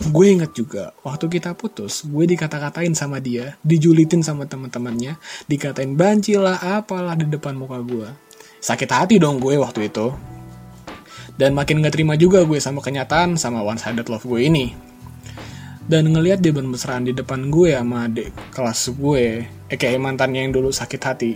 [0.07, 5.19] gue inget juga waktu kita putus, gue dikata-katain sama dia, dijulitin sama teman-temannya,
[5.51, 8.07] dikatain banci lah, apalah di depan muka gue.
[8.63, 10.15] Sakit hati dong gue waktu itu.
[11.35, 14.71] Dan makin gak terima juga gue sama kenyataan sama one sided love gue ini.
[15.83, 20.55] Dan ngelihat dia bermesraan di depan gue sama adik kelas gue, eh kayak mantannya yang
[20.55, 21.35] dulu sakit hati.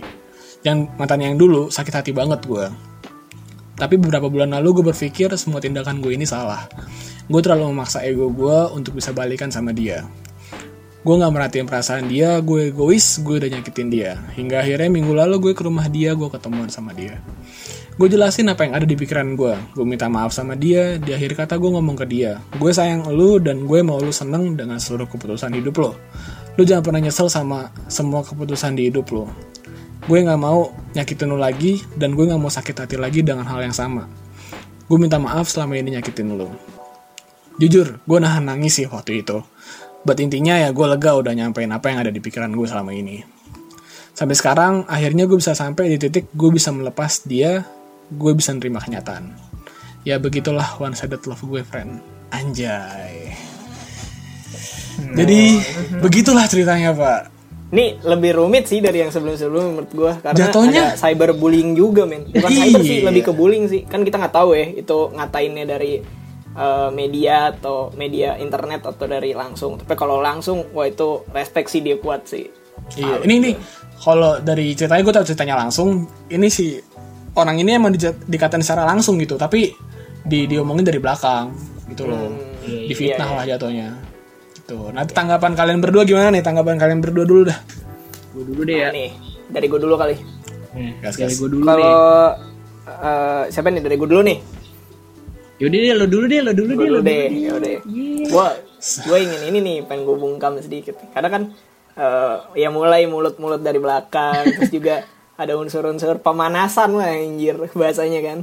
[0.64, 2.87] Yang mantannya yang dulu sakit hati banget gue.
[3.78, 6.66] Tapi beberapa bulan lalu gue berpikir semua tindakan gue ini salah.
[7.28, 10.02] gue terlalu memaksa ego gue untuk bisa balikan sama dia.
[11.04, 14.18] Gue nggak merhatiin perasaan dia gue egois gue udah nyakitin dia.
[14.34, 17.20] Hingga akhirnya minggu lalu gue ke rumah dia gue ketemuan sama dia.
[18.00, 21.36] Gue jelasin apa yang ada di pikiran gue gue minta maaf sama dia di akhir
[21.36, 22.40] kata gue ngomong ke dia.
[22.56, 25.92] Gue sayang lu dan gue mau lu seneng dengan seluruh keputusan hidup lo
[26.58, 29.30] lu jangan pernah nyesel sama semua keputusan di hidup lo
[30.08, 33.60] gue nggak mau nyakitin lu lagi dan gue nggak mau sakit hati lagi dengan hal
[33.60, 34.08] yang sama.
[34.88, 36.48] Gue minta maaf selama ini nyakitin lu.
[37.60, 39.44] Jujur gue nahan nangis sih waktu itu.
[40.08, 43.20] But intinya ya gue lega udah nyampein apa yang ada di pikiran gue selama ini.
[44.16, 47.68] Sampai sekarang akhirnya gue bisa sampai di titik gue bisa melepas dia
[48.08, 49.36] gue bisa nerima kenyataan.
[50.08, 52.00] Ya begitulah one sided love gue friend.
[52.32, 53.36] Anjay.
[55.12, 55.60] Jadi
[56.00, 57.37] begitulah ceritanya pak
[57.68, 62.24] Ini lebih rumit sih dari yang sebelum-sebelum menurut gua karena Jatuhnya- ada cyberbullying juga men.
[62.24, 63.12] Bukan cyber sih, Iya.
[63.12, 63.84] lebih ke bullying sih.
[63.84, 66.00] Kan kita nggak tahu ya itu ngatainnya dari
[66.58, 69.78] eh, media atau media internet atau dari langsung.
[69.78, 72.50] Tapi kalau langsung, wah itu respect sih dia kuat sih.
[72.98, 73.54] Iya, ini nih
[74.00, 76.74] kalau dari ceritanya gue tahu ceritanya langsung, ini sih
[77.36, 79.70] orang ini emang di, dikatain secara langsung gitu, tapi
[80.24, 81.52] di diomongin dari belakang
[81.94, 82.32] gitu loh,
[82.66, 83.88] iya, difitnah lah jatuhnya.
[84.68, 84.92] Gitu.
[84.92, 86.44] Nanti tanggapan kalian berdua gimana nih?
[86.44, 87.56] Tanggapan kalian berdua dulu dah.
[88.36, 88.92] Gue dulu deh ya.
[88.92, 89.16] Nih,
[89.48, 90.12] dari gue dulu kali.
[90.76, 91.40] Nih, Gas, dari gas.
[91.40, 91.72] gue dulu deh.
[91.72, 91.96] Kalau
[92.84, 94.38] eh, siapa nih dari gue dulu nih?
[95.56, 97.28] Yaudah deh, lo dulu deh, lo dulu deh, lo deh, deh.
[97.48, 97.76] ya udah.
[98.28, 98.46] Gue
[99.08, 101.00] gue ingin ini nih, pengen gue bungkam sedikit.
[101.16, 101.42] Karena kan
[101.96, 105.00] eh, ya mulai mulut-mulut dari belakang, terus juga
[105.40, 108.38] ada unsur-unsur pemanasan lah anjir bahasanya kan.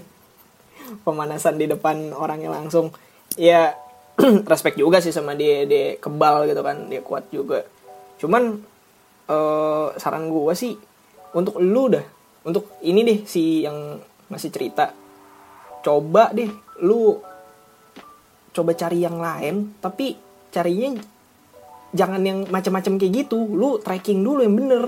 [1.06, 2.90] Pemanasan di depan orangnya langsung.
[3.38, 3.78] Ya
[4.52, 7.64] respect juga sih sama dia, dia kebal gitu kan, dia kuat juga.
[8.20, 8.60] Cuman
[9.28, 10.74] eh, saran gue sih
[11.36, 12.06] untuk lu dah,
[12.48, 14.00] untuk ini deh si yang
[14.30, 15.06] ngasih cerita
[15.86, 16.50] coba deh
[16.82, 17.22] lu
[18.50, 20.18] coba cari yang lain tapi
[20.50, 20.98] carinya
[21.94, 24.84] jangan yang macam-macam kayak gitu lu tracking dulu yang bener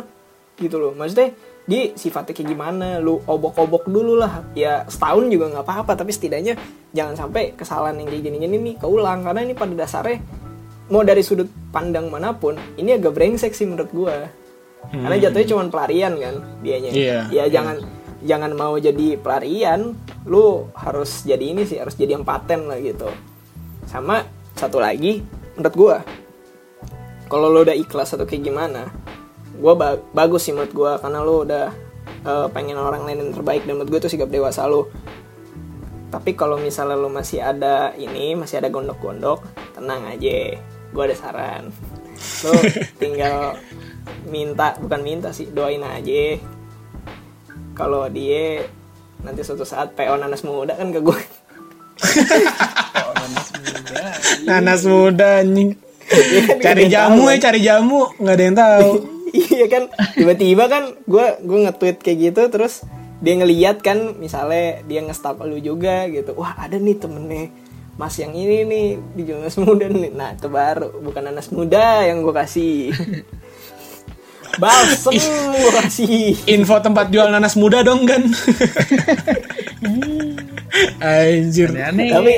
[0.58, 2.98] gitu loh maksudnya dia sifatnya kayak gimana?
[3.04, 4.48] Lu obok-obok dulu lah.
[4.56, 6.56] Ya setahun juga nggak apa-apa tapi setidaknya
[6.96, 9.28] jangan sampai kesalahan yang kayak gini-gini nih keulang.
[9.28, 10.24] Karena ini pada dasarnya
[10.88, 14.16] mau dari sudut pandang mana pun ini agak brengsek sih menurut gua.
[14.88, 16.90] Karena jatuhnya cuma pelarian kan dianya.
[16.96, 17.84] Iya, ya jangan
[18.24, 19.94] jangan mau jadi pelarian
[20.24, 23.12] lu harus jadi ini sih harus jadi yang paten lah gitu.
[23.84, 24.24] Sama
[24.56, 25.20] satu lagi
[25.60, 25.96] menurut gua
[27.28, 28.88] kalau lo udah ikhlas atau kayak gimana
[29.58, 31.68] gua ba- bagus sih menurut gua karena lo udah
[32.26, 34.90] eh, pengen orang lain yang terbaik dan menurut gue itu sikap dewasa lo
[36.08, 39.44] tapi kalau misalnya lo masih ada ini masih ada gondok-gondok
[39.76, 40.56] tenang aja
[40.96, 41.68] gua ada saran.
[42.48, 42.52] Lo
[43.02, 43.60] tinggal
[44.32, 46.40] minta bukan minta sih doain aja.
[47.76, 48.64] Kalau dia
[49.22, 51.20] nanti suatu saat PO nanas muda kan ke gue
[54.48, 55.76] Nanas muda anjing.
[56.08, 58.92] Iya, cari jamu ya, cari jamu, nggak ada yang tahu.
[59.56, 62.84] iya kan tiba-tiba kan gue gue nge-tweet kayak gitu terus
[63.18, 67.50] dia ngeliat kan misalnya dia nge-stalk lu juga gitu wah ada nih temennya
[67.98, 68.86] mas yang ini nih
[69.18, 72.94] di nanas muda nih nah itu baru bukan nanas muda yang gue kasih
[74.62, 75.18] balsem
[75.58, 78.24] gue kasih Info tempat jual nanas muda dong kan.
[81.02, 81.70] Anjir.
[81.74, 82.10] Aneh-aneh.
[82.14, 82.34] tapi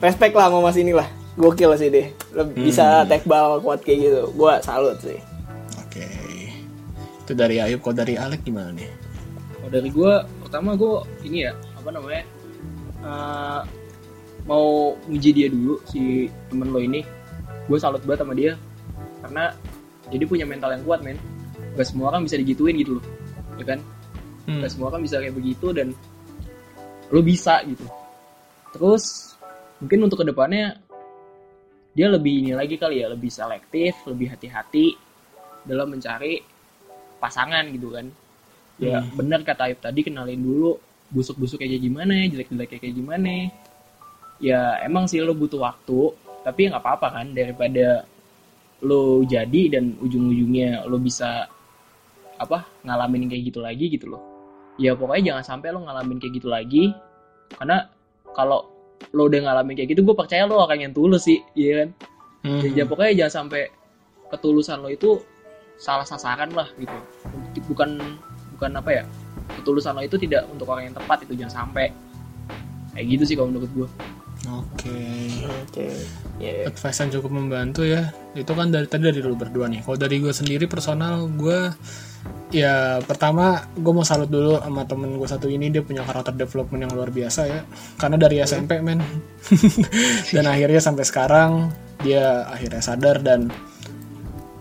[0.00, 4.22] respect lah sama mas inilah gokil sih deh Lebih bisa take ball kuat kayak gitu
[4.32, 5.33] gue salut sih.
[7.24, 8.84] Itu dari Ayub, kok dari Alek gimana nih?
[9.56, 10.12] Kalau dari gue,
[10.44, 10.92] pertama gue
[11.24, 12.24] ini ya, apa namanya,
[13.00, 13.60] eh,
[14.44, 17.00] mau muji dia dulu si temen lo ini.
[17.64, 18.60] Gue salut banget sama dia,
[19.24, 19.56] karena
[20.12, 21.16] jadi punya mental yang kuat men.
[21.80, 23.04] Gak semua orang bisa digituin gitu loh,
[23.56, 23.80] ya kan?
[24.44, 24.60] Hmm.
[24.60, 25.96] Gak semua orang bisa kayak begitu dan
[27.08, 27.88] lo bisa gitu.
[28.76, 29.32] Terus
[29.80, 30.76] mungkin untuk ke depannya
[31.96, 34.92] dia lebih ini lagi kali ya, lebih selektif, lebih hati-hati
[35.64, 36.53] dalam mencari
[37.24, 38.12] pasangan gitu kan.
[38.76, 40.76] Ya bener kata Ayub tadi kenalin dulu
[41.08, 43.48] busuk-busuk kayak gimana, jelek-jelek kayak gimana.
[44.42, 46.12] Ya emang sih lo butuh waktu,
[46.44, 48.04] tapi ya nggak apa-apa kan daripada
[48.84, 51.48] lo jadi dan ujung-ujungnya lo bisa
[52.36, 54.20] apa ngalamin kayak gitu lagi gitu loh
[54.76, 56.90] ya pokoknya jangan sampai lo ngalamin kayak gitu lagi
[57.54, 57.88] karena
[58.34, 58.66] kalau
[59.14, 61.90] lo udah ngalamin kayak gitu gue percaya lo akan yang tulus sih iya kan
[62.44, 62.60] Hmm.
[62.60, 63.72] ya pokoknya jangan sampai
[64.28, 65.16] ketulusan lo itu
[65.78, 66.96] salah sasaran lah gitu.
[67.70, 67.98] Bukan
[68.54, 69.04] bukan apa ya
[69.60, 71.90] ketulusan lo itu tidak untuk orang yang tepat itu jangan sampai.
[72.94, 73.88] Kayak gitu sih kalau menurut gue
[74.44, 75.00] Oke.
[75.48, 75.88] oke
[76.36, 76.68] ya.
[76.68, 78.12] Advice yang cukup membantu ya.
[78.36, 79.80] Itu kan dari tadi dari lu berdua nih.
[79.80, 81.72] Kalau dari gue sendiri personal, gue
[82.54, 85.74] Ya pertama gue mau salut dulu sama temen gue satu ini.
[85.74, 87.60] Dia punya karakter development yang luar biasa ya.
[87.98, 89.02] Karena dari SMP men.
[90.34, 93.48] Dan akhirnya sampai sekarang dia akhirnya sadar dan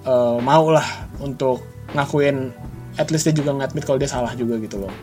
[0.06, 0.86] eh, mau lah
[1.20, 2.52] untuk ngakuin
[2.98, 4.94] at least dia juga ngadmit kalau dia salah juga gitu loh.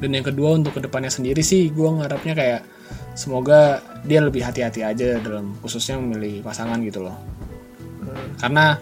[0.00, 2.60] Dan yang kedua untuk ke depannya sendiri sih gue ngarapnya kayak
[3.12, 7.16] semoga dia lebih hati-hati aja dalam khususnya memilih pasangan gitu loh.
[8.40, 8.80] Karena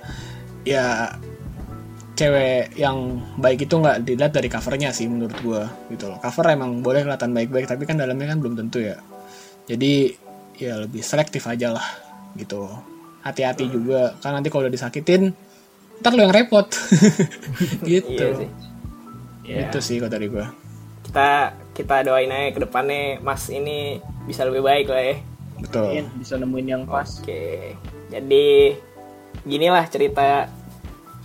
[0.62, 1.10] ya
[2.14, 5.62] cewek yang baik itu nggak dilihat dari covernya sih menurut gue
[5.94, 6.18] gitu loh.
[6.22, 8.98] Cover emang boleh kelihatan baik-baik tapi kan dalamnya kan belum tentu ya.
[9.66, 10.14] Jadi
[10.58, 11.86] ya lebih selektif aja lah
[12.34, 12.66] gitu
[13.20, 15.34] hati-hati juga kan nanti kalau udah disakitin
[15.98, 16.66] ntar lo yang repot
[17.90, 18.48] gitu Iya sih.
[19.48, 20.46] itu sih kalau dari gue
[21.02, 21.28] Kita
[21.72, 25.16] kita doain aja ke depannya Mas ini bisa lebih baik lah ya.
[25.58, 27.74] betul Iya, bisa nemuin yang pas Oke.
[28.08, 28.76] Jadi
[29.42, 30.46] ginilah cerita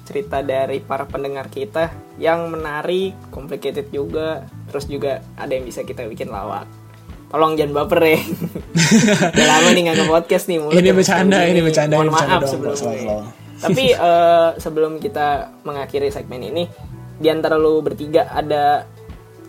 [0.04, 1.88] cerita dari para pendengar kita
[2.20, 6.68] yang menarik, complicated juga, terus juga ada yang bisa kita bikin lawak.
[7.34, 8.20] Tolong jangan baper ya.
[9.34, 10.58] Udah lama nih nggak podcast nih.
[10.62, 12.70] mulut ini yang bercanda ini bercanda Mohon ini bercanda maaf sebelumnya.
[12.70, 13.26] kok, selalu, selalu.
[13.58, 15.28] Tapi eh, sebelum kita
[15.66, 16.64] mengakhiri segmen ini,
[17.18, 18.86] di antara lu bertiga ada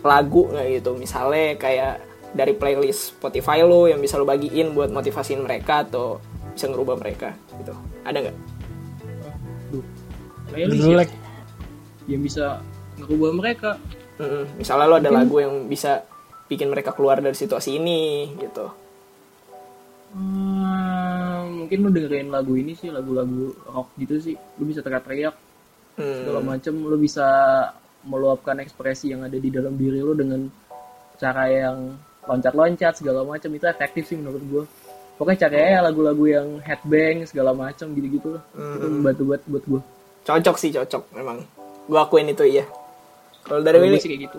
[0.01, 0.97] lagu nggak gitu?
[0.97, 1.95] Misalnya kayak
[2.33, 6.25] dari playlist Spotify lu yang bisa lu bagiin buat motivasiin mereka atau
[6.57, 7.77] bisa ngerubah mereka gitu.
[8.09, 8.37] Ada nggak?
[10.49, 11.05] playlist ya,
[12.09, 12.63] yang bisa
[12.97, 13.71] ngerubah mereka
[14.15, 14.47] Mm-mm.
[14.63, 16.07] Misalnya lo ada lagu yang bisa
[16.45, 18.67] bikin mereka keluar dari situasi ini gitu.
[20.15, 25.35] Hmm, mungkin lu dengerin lagu ini sih lagu-lagu rock gitu sih lu bisa teriak-teriak
[25.99, 26.49] segala Hmm.
[26.55, 27.27] macem lu bisa
[28.05, 30.47] meluapkan ekspresi yang ada di dalam diri lu dengan
[31.19, 34.65] cara yang loncat-loncat segala macam itu efektif sih menurut gua
[35.19, 39.81] pokoknya cari aja lagu-lagu yang headbang segala macam gitu-gitu lah itu membantu buat buat gua
[40.25, 41.43] Cocok sih cocok memang.
[41.85, 42.65] Gua akuin itu iya.
[43.45, 44.39] Kalau dari Willy, gua sih kayak gitu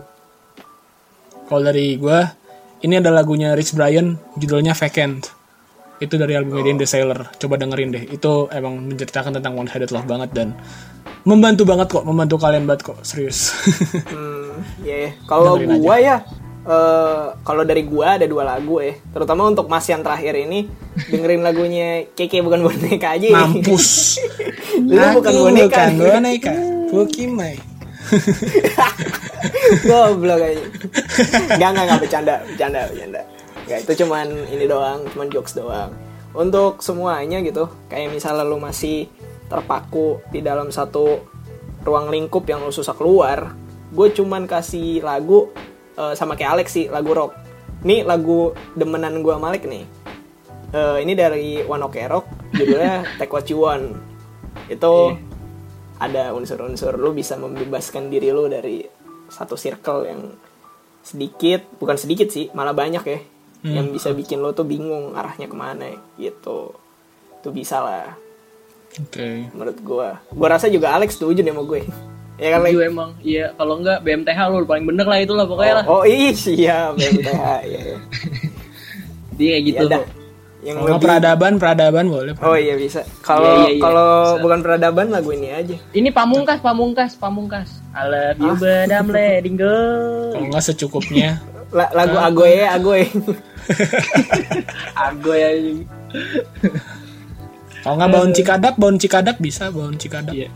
[1.45, 2.19] Kalau dari gue,
[2.85, 5.29] ini ada lagunya Rich Brian, judulnya Vacant.
[6.01, 6.79] Itu dari albumnya oh.
[6.81, 7.19] The Sailor.
[7.39, 8.03] Coba dengerin deh.
[8.11, 10.57] Itu emang menceritakan tentang one sided love banget dan
[11.25, 13.55] membantu banget kok, membantu kalian banget kok, serius.
[14.13, 15.13] hmm, ya.
[15.25, 16.15] Kalau Dengerin gua ya,
[16.67, 18.93] eh, kalau dari gua ada dua lagu ya.
[19.09, 20.69] Terutama untuk Mas yang terakhir ini,
[21.09, 23.27] dengerin lagunya Keke bukan boneka aja.
[23.33, 24.19] Mampus.
[24.85, 25.89] Lu bukan boneka.
[25.89, 26.53] bukan boneka.
[26.93, 27.74] Pokimai.
[29.89, 30.63] Goblok aja.
[31.55, 33.21] Enggak, enggak, enggak bercanda, bercanda, bercanda.
[33.65, 35.91] Enggak, itu cuman ini doang, cuman jokes doang.
[36.35, 39.07] Untuk semuanya gitu, kayak misalnya lu masih
[39.47, 41.21] terpaku di dalam satu
[41.85, 43.53] ruang lingkup yang lu susah keluar,
[43.93, 45.53] gue cuman kasih lagu
[45.95, 47.31] eh, sama kayak Alex sih, lagu rock.
[47.85, 49.85] Nih lagu demenan gue Malik nih.
[50.75, 53.85] Eh, ini dari One Ok Rock, judulnya Take What You Want.
[54.67, 55.15] Itu
[55.99, 58.83] ada unsur-unsur lu bisa membebaskan diri lu dari
[59.31, 60.21] satu circle yang
[61.05, 63.19] sedikit bukan sedikit sih malah banyak ya
[63.65, 65.89] yang bisa bikin lo tuh bingung arahnya ke mana
[66.21, 66.69] gitu
[67.41, 68.13] itu bisa lah
[69.01, 69.49] Oke.
[69.53, 71.81] menurut gua gua rasa juga Alex setuju nih sama gue
[72.37, 72.71] ya kan Lex?
[72.75, 76.03] Setuju emang iya kalau enggak BMTH lu paling bener lah itulah pokoknya lah oh, oh
[76.05, 77.97] iya BMTH ya, ya.
[79.35, 80.24] dia kayak gitu Ya.
[80.65, 82.33] Yang Kalau lebih peradaban, peradaban boleh.
[82.35, 83.79] oh iya bisa kalau Iya, iya, iya.
[83.79, 84.09] kalau
[84.41, 87.69] bukan peradaban lagu ini aja Ini pamungkas, pamungkas, pamungkas.
[87.93, 89.69] I love you, but I'm letting go.
[90.33, 91.37] Kalau nggak secukupnya.
[91.69, 93.05] La- lagu agoy agoy
[94.95, 95.49] Aku ya.
[97.79, 100.33] Kalau nggak baun cikadak, baun cikadak bisa, baun cikadak.
[100.33, 100.49] Iya.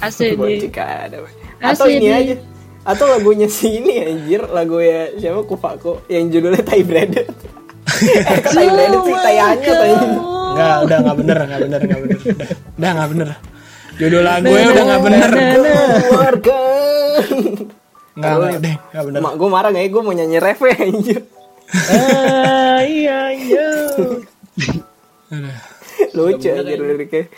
[0.00, 0.58] Asik Buat nih.
[0.62, 1.16] jika ada.
[1.60, 2.34] Atau ini aja.
[2.82, 7.28] Atau lagunya si ini anjir, lagu ya siapa Kufako yang judulnya Tai Breaded.
[8.00, 10.10] eh, kok Tai Breaded sih Tai Anyot anjir.
[10.52, 12.18] Nggak, udah nggak bener, nggak bener, nggak bener.
[12.22, 13.28] Udah, udah nggak bener.
[13.92, 15.30] Judul lagu udah nggak bener.
[15.32, 16.60] Keluarga.
[18.12, 19.20] Nggak, nggak, deh, nggak bener.
[19.24, 21.20] Mak gue marah gak ya gue mau nyanyi ref ya anjir.
[21.72, 23.68] Ah, iya, iya.
[26.12, 27.32] Lucu anjir liriknya.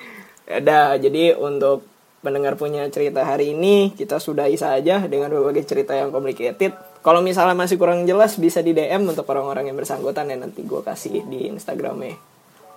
[0.50, 1.86] Yaudah, jadi untuk
[2.24, 6.74] pendengar punya cerita hari ini kita sudahi saja dengan berbagai cerita yang complicated.
[7.04, 10.80] Kalau misalnya masih kurang jelas bisa di DM untuk orang-orang yang bersangkutan ya nanti gue
[10.80, 12.16] kasih di Instagramnya.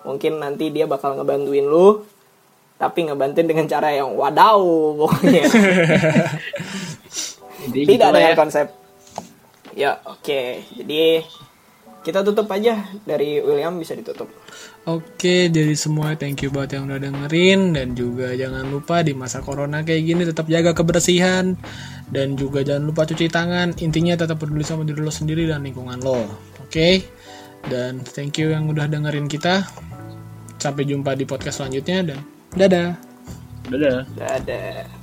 [0.03, 2.03] Mungkin nanti dia bakal ngebantuin lu,
[2.75, 4.59] tapi ngebantuin dengan cara yang wadaw
[4.99, 5.47] pokoknya.
[7.71, 8.37] Tidak gitu dengan ya.
[8.37, 8.67] konsep.
[9.77, 10.41] Ya oke,
[10.75, 11.23] jadi
[12.07, 14.31] kita tutup aja dari William bisa ditutup.
[14.87, 19.43] Oke, jadi semua thank you buat yang udah dengerin dan juga jangan lupa di masa
[19.43, 21.59] corona kayak gini tetap jaga kebersihan
[22.07, 23.75] dan juga jangan lupa cuci tangan.
[23.83, 26.23] Intinya tetap peduli sama diri lo sendiri dan lingkungan lo.
[26.63, 27.03] Oke?
[27.67, 29.67] Dan thank you yang udah dengerin kita.
[30.55, 32.19] Sampai jumpa di podcast selanjutnya dan
[32.55, 32.95] dadah.
[33.67, 34.07] Dadah.
[34.15, 34.97] Dadah.